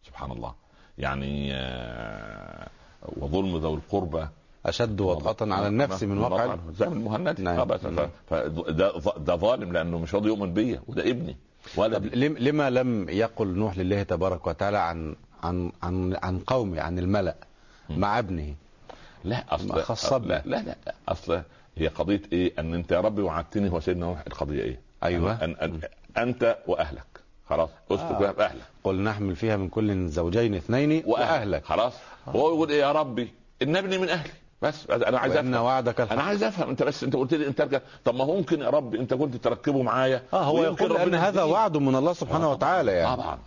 [0.07, 0.53] سبحان الله.
[0.97, 2.67] يعني آه،
[3.17, 4.27] وظلم ذوي القربى.
[4.65, 7.57] أشد وطأة على النفس من واقع زي من المهند نعم.
[7.71, 8.09] آه نعم.
[9.17, 11.37] ده ظالم لأنه مش راضي يؤمن بيا وده ابني.
[12.15, 17.35] لم- لما لم يقل نوح لله تبارك وتعالى عن عن عن عن قومه عن الملأ
[17.89, 18.55] مع ابنه
[19.23, 20.41] لا أصل خصبنا.
[20.45, 21.41] لا لا لا أصل
[21.77, 25.43] هي قضية إيه؟ أن أنت يا ربي وعدتني هو سيدنا نوح القضية إيه؟ أيوة.
[25.43, 25.79] أن أن
[26.17, 27.03] أنت وأهلك.
[27.49, 28.31] خلاص اسلك آه.
[28.31, 31.65] باهلك قل نحمل فيها من كل زوجين اثنين وأهلك.
[31.65, 31.93] خلاص.
[32.27, 34.31] هو يقول إيه يا ربي؟ إن ابني من أهلي.
[34.61, 35.55] بس أنا عايز أفهم.
[35.55, 36.69] وعدك أنا الحق عايز أفهم.
[36.69, 40.23] أنت بس أنت قلت لي أنت طب ما ممكن يا رب أنت كنت تركبه معايا
[40.33, 41.43] آه هو يقول ان هذا.
[41.43, 43.15] وعد من الله سبحانه آه، وتعالى يعني.
[43.15, 43.37] طبعا.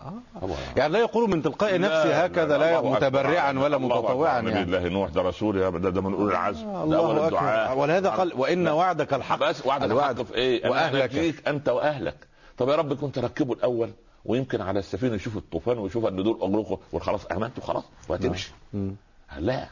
[0.41, 0.57] طبعا.
[0.77, 2.91] يعني لا يقول من تلقاء نفسه هكذا لا أكبر.
[2.91, 3.79] متبرعا ولا.
[3.79, 6.67] متطوعا نبي يعني الله نوح ده رسول يا ده, ده من أولي العزم.
[6.91, 7.79] ده اول الدعاء.
[7.79, 8.73] ولهذا قال وإن لا.
[8.73, 9.39] وعدك الحق.
[9.39, 10.19] بس وعد الوعد.
[10.21, 11.49] الحق في إيه؟ أنا وأهلك.
[11.49, 12.17] أنت وأهلك.
[12.59, 13.91] طب يا رب كنت ركبه الأول
[14.25, 18.53] ويمكن على السفينة يشوف الطوفان ويشوف إن دول أغرقوا وخلاص أمنت خلاص وهتمشي.
[18.73, 18.95] مم.
[19.39, 19.67] لا.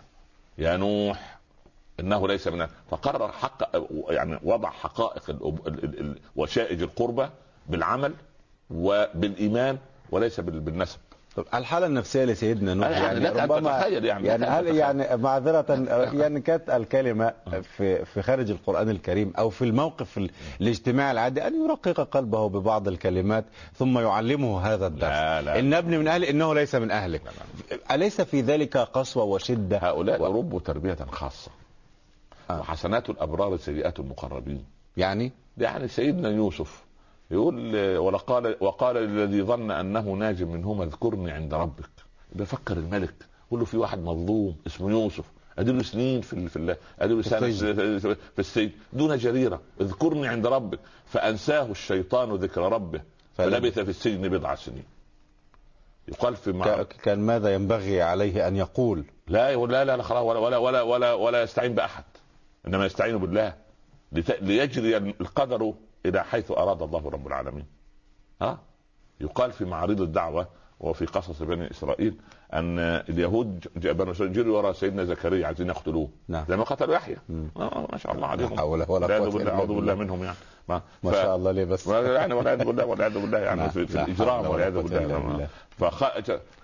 [0.59, 1.39] يا نوح
[2.01, 3.71] إنه ليس من فقرر حق
[4.09, 5.37] يعني وضع حقائق
[6.37, 7.31] وشائج القربة
[7.69, 8.15] بالعمل
[8.71, 9.79] وبالإيمان
[10.11, 10.99] وليس بال- بالنسب.
[11.43, 14.77] طب الحالة النفسية لسيدنا نوح يعني يعني, ربما يعني، يعني هل.
[14.77, 15.65] يعني معذرة
[16.13, 17.33] يعني كانت الكلمة
[17.77, 20.31] في في خارج القرآن الكريم أو في الموقف ال-
[20.61, 25.03] الاجتماعي العادي أن يرقق قلبه ببعض الكلمات ثم يعلمه هذا الدرس.
[25.11, 25.59] لا، لا.
[25.59, 27.23] إن ابن من أهلي إنه ليس من أهلك.
[27.91, 31.51] أليس في ذلك قسوة وشدة؟ هؤلاء و- ربوا تربية خاصة.
[32.51, 32.61] آه.
[32.61, 34.65] وحسنات الأبرار سيئات المقربين.
[34.97, 36.83] يعني؟ يعني سيدنا يوسف
[37.31, 41.91] يقول ولقال وقال الذي ظن أنه ناج منهما اذكرني عند ربك.
[42.33, 43.15] بفكر الملك
[43.47, 45.25] يقول له في واحد مظلوم اسمه يوسف.
[45.59, 47.51] أديله سنين في في أديله سنة.
[48.35, 48.71] في السجن.
[48.93, 49.61] دون جريرة.
[49.81, 50.79] اذكرني عند ربك.
[51.07, 53.01] فأنساه الشيطان ذكر ربه.
[53.35, 54.85] فلبث في السجن بضع سنين.
[56.09, 56.83] يقال في مع...
[56.83, 60.83] كان ماذا ينبغي عليه أن يقول؟ لا يقول لا لا لا خلاص ولا ولا ولا
[60.83, 62.05] ولا, ولا يستعين بأحد.
[62.67, 63.55] إنما يستعين بالله.
[64.41, 65.75] ليجري القدر
[66.09, 67.67] إلى حيث أراد الله رب العالمين.
[68.43, 68.59] ها؟
[69.21, 70.49] يقال في معارض الدعوة
[70.81, 72.15] وفي قصص بني إسرائيل
[72.53, 76.09] أن اليهود بنو إسرائيل جروا وراء سيدنا زكريا عايزين يقتلوه.
[76.29, 76.45] نعم.
[76.49, 77.17] زي ما قتلوا يحيى.
[77.29, 78.51] ما شاء الله عليهم.
[78.51, 79.95] لا حول ولا أعوذ بالله بالله.
[79.95, 80.37] منهم يعني.
[80.69, 83.69] ما, ما شاء الله ليه بس يعني والعياذ بالله والعياذ بالله يعني نعم.
[83.71, 85.49] في, في لا الإجرام ولا والعياذ بالله بالله.
[85.71, 86.05] فخ...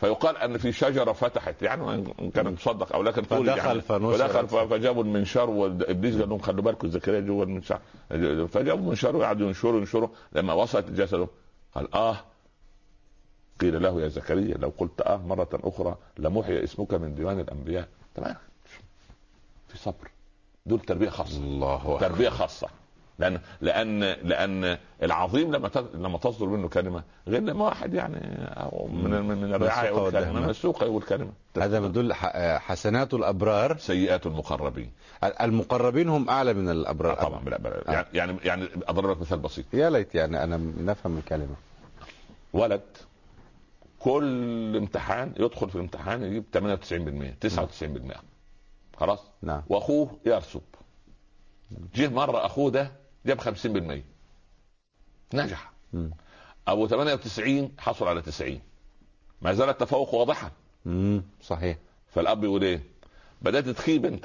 [0.00, 3.80] فيقال أن في شجرة فتحت يعني وإن كانت تصدق أو لكن فدخل يعني.
[3.80, 7.80] فدخل فجابوا المنشار وابليس قال لهم خلوا بالكم زكريا جوه المنشار
[8.48, 11.28] فجابوا المنشار وقعدوا ينشروا ينشروا لما وصلت جسده
[11.74, 12.16] قال آه
[13.61, 18.36] قيل له يا زكريا لو قلت آه مرة أخرى لمحي اسمك من ديوان الأنبياء تمام
[19.68, 20.11] في صبر
[20.66, 21.98] دول تربية خاصة الله.
[22.00, 22.68] تربية خاصة
[23.19, 29.11] لأن لأن لأن العظيم لما لما تصدر منه كلمة غير لما واحد يعني أو من
[29.23, 30.41] من, من الرعاية السوق يقول كلمة والدهمة.
[30.41, 31.33] من السوق يقول كلمة.
[31.59, 33.77] هذا يدل ح- حسنات الأبرار.
[33.79, 34.91] سيئات المقربين.
[35.41, 37.15] المقربين هم أعلى من الأبرار.
[37.15, 39.65] طبعا لا لا يعني يعني يعني أضرب لك مثال بسيط.
[39.75, 41.55] يا ليت يعني أنا نفهم الكلمة
[42.53, 42.83] ولد
[43.99, 48.17] كل امتحان يدخل في الامتحان يجيب 98% 99%
[48.97, 49.62] خلاص؟ نعم.
[49.69, 50.61] وأخوه يرسب.
[51.95, 52.91] جه مرة أخوه ده
[53.27, 54.03] جاب 50%
[55.35, 55.72] نجح.
[56.68, 58.61] أبو 98 حصل على 90
[59.43, 60.51] ما زال التفوق واضحا.
[61.43, 61.77] صحيح.
[62.09, 62.83] فالأب يقول إيه؟
[63.43, 64.25] بدأت تخيب أنت.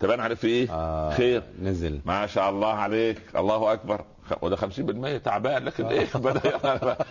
[0.00, 1.14] تبان في إيه؟ آه.
[1.14, 1.42] خير.
[1.62, 2.00] نزل.
[2.04, 3.36] ما شاء الله عليك.
[3.36, 4.04] الله أكبر.
[4.42, 6.58] وده 50% تعبان لكن إيه؟ بدأ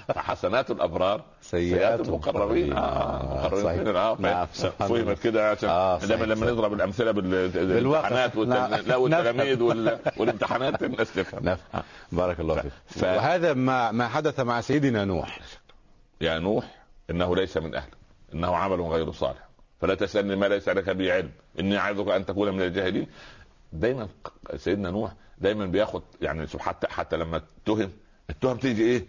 [0.08, 2.74] فحسنات الأبرار سيئات المقربين.
[2.74, 5.20] آه المقربين آه نعم، ف- سبحان فهمت.
[5.20, 6.52] كده عشان آه، لما لما.
[6.52, 7.12] نضرب الأمثلة.
[7.12, 8.72] بالامتحانات نعم.
[8.76, 11.44] لا والتلاميذ وال- والامتحانات الناس تفهم.
[11.50, 11.84] نفهم.
[12.12, 12.72] بارك الله فيك.
[12.88, 15.40] ف- وهذا ما ما حدث مع سيدنا نوح.
[16.22, 16.66] يا نوح
[17.10, 17.98] إنه ليس من اهلك
[18.34, 19.50] إنه عمل غير صالح.
[19.82, 23.08] فلا تسألني ما ليس لك به علم إني اعظك أن تكون من الجاهلين.
[23.74, 24.08] دايما
[24.56, 25.12] سيدنا نوح
[25.42, 27.92] دايما بياخد يعني حتى حتى لما اتهم
[28.30, 29.06] التهم تيجي إيه؟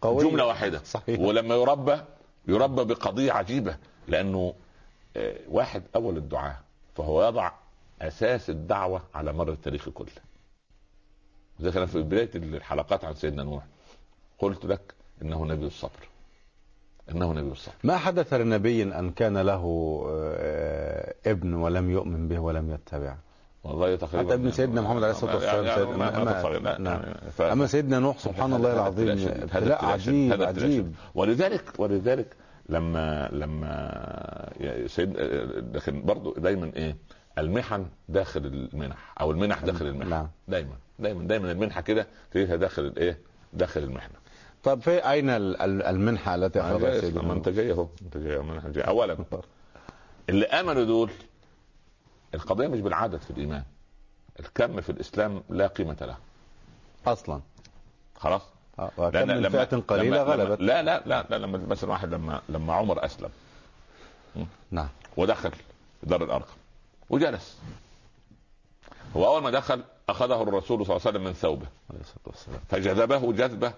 [0.00, 0.30] قوية.
[0.30, 1.20] جملة واحدة صحيح.
[1.20, 2.00] ولما يربى
[2.48, 3.76] يربى بقضية عجيبة
[4.08, 4.54] لأنه
[5.16, 6.60] آه، واحد أول الدعاء
[6.96, 7.52] فهو يضع
[8.02, 10.08] أساس الدعوة على مر التاريخ كله
[11.72, 13.62] كان في بداية الحلقات عن سيدنا نوح
[14.38, 16.08] قلت لك إنه نبي الصبر
[17.10, 22.70] إنه نبي الصبر ما حدث لنبي أن كان له آه، ابن ولم يؤمن به ولم
[22.70, 23.18] يتبعه
[23.64, 26.78] والله تقريبا حتى ابن سيدنا محمد عليه الصلاة والسلام يعني سيدنا- ما- ما أما- لا،
[26.78, 27.00] نعم.
[27.02, 30.94] يعني ف- أما سيدنا نوح سبحان الله العظيم ابتلاء شديد، عجيب عجيب.
[31.14, 32.26] ولذلك ولذلك
[32.68, 34.52] لما لما
[34.86, 35.16] سيد
[35.74, 36.96] لكن برضو دايما إيه؟
[37.38, 40.28] المحن داخل المنح أو المنح داخل المحن نعم.
[40.48, 40.72] دايما.
[40.98, 43.18] دايما دايما المنحة كده تلاقيها داخل الايه
[43.52, 44.14] داخل المحنه
[44.62, 47.86] طب في أين ال- ال- المنحة التي أخذها جاي- سيدنا ما أنت نوح؟ جاي أهو.
[48.14, 48.84] المنحة جاي.
[48.84, 49.16] اولا
[50.28, 51.10] اللي آمنوا دول
[52.34, 53.62] القضية مش بالعدد في الإيمان.
[54.40, 56.16] الكم في الإسلام لا قيمة له.
[57.06, 57.40] أصلا.
[58.16, 58.42] خلاص؟
[58.78, 60.60] آه، وكم من فئة قليلة لما غلبت.
[60.60, 63.30] لا لا لا, لا لما مثلا واحد لما لما عمر أسلم.
[64.70, 64.88] نعم.
[65.16, 65.52] ودخل
[66.02, 66.56] دار الأرقم.
[67.10, 67.58] وجلس.
[69.16, 72.60] هو أول ما دخل أخذه الرسول صلى الله عليه وسلم من ثوبه عليه الصلاة والسلام.
[72.68, 73.72] فجذبه جذبة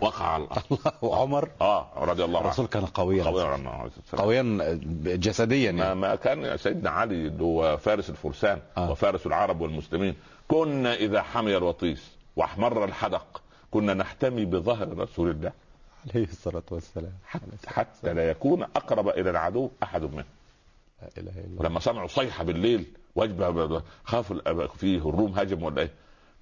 [0.00, 0.78] وقع على الأرض.
[1.02, 1.48] وعمر.
[1.60, 2.48] آه رضي الله عنه.
[2.48, 3.24] الرسول كان قويا.
[3.24, 4.62] قوي على النبي عليه الصلاة والسلام.
[4.62, 5.94] قويا جسديا يعني.
[5.94, 8.90] ما كان سيدنا علي اللي هو فارس الفرسان آه.
[8.90, 10.14] وفارس العرب والمسلمين.
[10.48, 15.52] كنا إذا حمي الوطيس واحمر الحدق كنا نحتمي بظهر رسول الله.
[16.10, 17.12] عليه الصلاة والسلام.
[17.26, 20.24] حتى, حتى لا يكون أقرب إلى العدو أحد منه.
[21.02, 21.60] لا إله إلا الله.
[21.60, 25.90] ولما سمعوا صيحة بالليل وجبه خافوا فيه الروم هاجم ولا إيه؟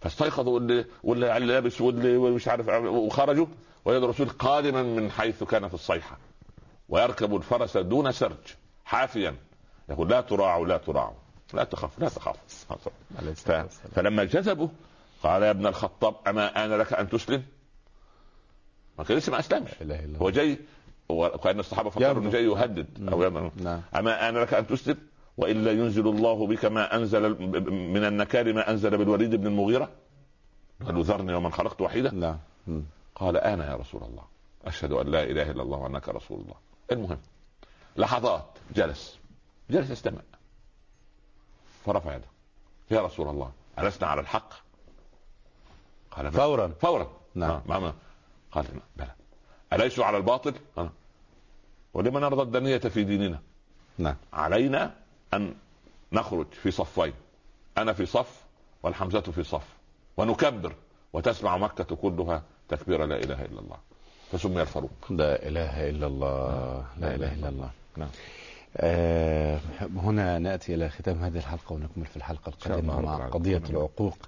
[0.01, 3.47] فاستيقظوا واللي واللي لابس واللي مش عارف وخرجوا
[3.85, 6.19] ويد الرسول قادما من حيث كانت الصيحة.
[6.89, 8.55] ويركب الفرس دون سرج
[8.85, 9.35] حافيا.
[9.89, 11.15] يقول لا تراعوا لا تراعوا.
[11.55, 12.37] لا تخاف لا تخاف
[13.35, 13.69] ف...
[13.95, 14.69] فلما جذبوا
[15.23, 17.43] قال يا ابن الخطاب أما آن لك أن تسلم؟
[18.99, 19.71] ما كان لسه ما أسلمش.
[20.21, 20.59] هو جاي
[21.11, 22.31] هو كان الصحابه فكروا إنه.
[22.31, 23.09] جاي يهدد.
[23.13, 23.51] أو.
[23.57, 23.81] نعم.
[23.97, 24.99] أما آن لك أن تسلم؟
[25.39, 29.89] وإلا ينزل الله بك ما أنزل من النكال ما أنزل بالوليد بن المغيرة؟
[30.87, 32.39] قال له ذرني ومن خلقت وحيدا.
[32.67, 32.83] مم.
[33.15, 34.25] قال أنا يا رسول الله.
[34.65, 36.55] أشهد أن لا إله إلا الله وأنك رسول الله.
[36.93, 37.19] المهم
[37.97, 39.19] لحظات جلس.
[39.71, 40.21] جلس يستمع
[41.85, 42.29] فرفع يده.
[42.91, 44.53] يا رسول الله ألسنا على الحق؟
[46.11, 46.33] قال.
[46.33, 46.69] فورا.
[46.81, 47.11] فورا.
[47.35, 47.51] نعم.
[47.51, 47.95] آه، ما
[48.53, 48.67] قال
[48.97, 49.11] بلى.
[49.73, 50.91] أليسوا على الباطل؟ آه.
[51.95, 53.41] ولما نرضى الدنية في ديننا؟
[53.99, 54.17] نعم.
[54.33, 54.95] علينا
[55.35, 55.55] أن
[56.13, 57.13] نخرج في صفين.
[57.79, 58.45] أنا في صف
[58.83, 59.67] والحمزة في صف.
[60.17, 60.75] ونكبر
[61.13, 63.77] وتسمع مكة كلها تكبير لا إله إلا الله.
[64.33, 64.91] فسمي الفاروق.
[65.11, 66.87] لا إله إلا الله.
[66.99, 67.71] لا إله إلا الله.
[67.97, 68.09] نعم.
[68.77, 69.61] آه
[69.97, 73.71] هنا نأتي إلى ختام هذه الحلقة ونكمل في الحلقة شاء الله القادمه رب مع نعم.
[73.71, 74.19] العقوق.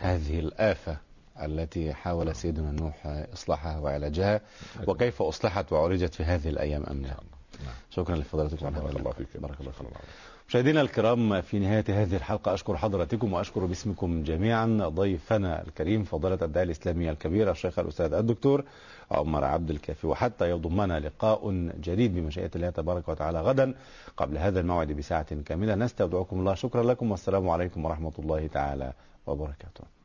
[0.00, 0.96] هذه الآفة
[1.42, 2.94] التي حاول سيدنا نوح
[3.32, 4.40] إصلاحها وعلاجها.
[4.86, 7.74] وكيف أصلحت وعالجت في هذه الأيام أم لا؟ نعم.
[7.90, 9.36] شكرا لفضيلتكم بارك الله فيك.
[9.36, 9.80] بارك الله فيك.
[9.80, 10.00] الله
[10.48, 16.66] مشاهدينا الكرام في نهاية هذه الحلقة أشكر حضراتكم وأشكر باسمكم جميعا ضيفنا الكريم فضيلة الداعي
[16.66, 18.64] الإسلامي الكبير الشيخ الأستاذ الدكتور
[19.10, 20.06] عمر عبد الكافي.
[20.06, 23.74] وحتى يضمنا لقاء جديد بمشيئة الله تبارك وتعالى غدا
[24.16, 25.74] قبل هذا الموعد بساعة كاملة.
[25.74, 28.92] نستودعكم الله شكرا لكم والسلام عليكم ورحمة الله تعالى
[29.26, 29.97] وبركاته.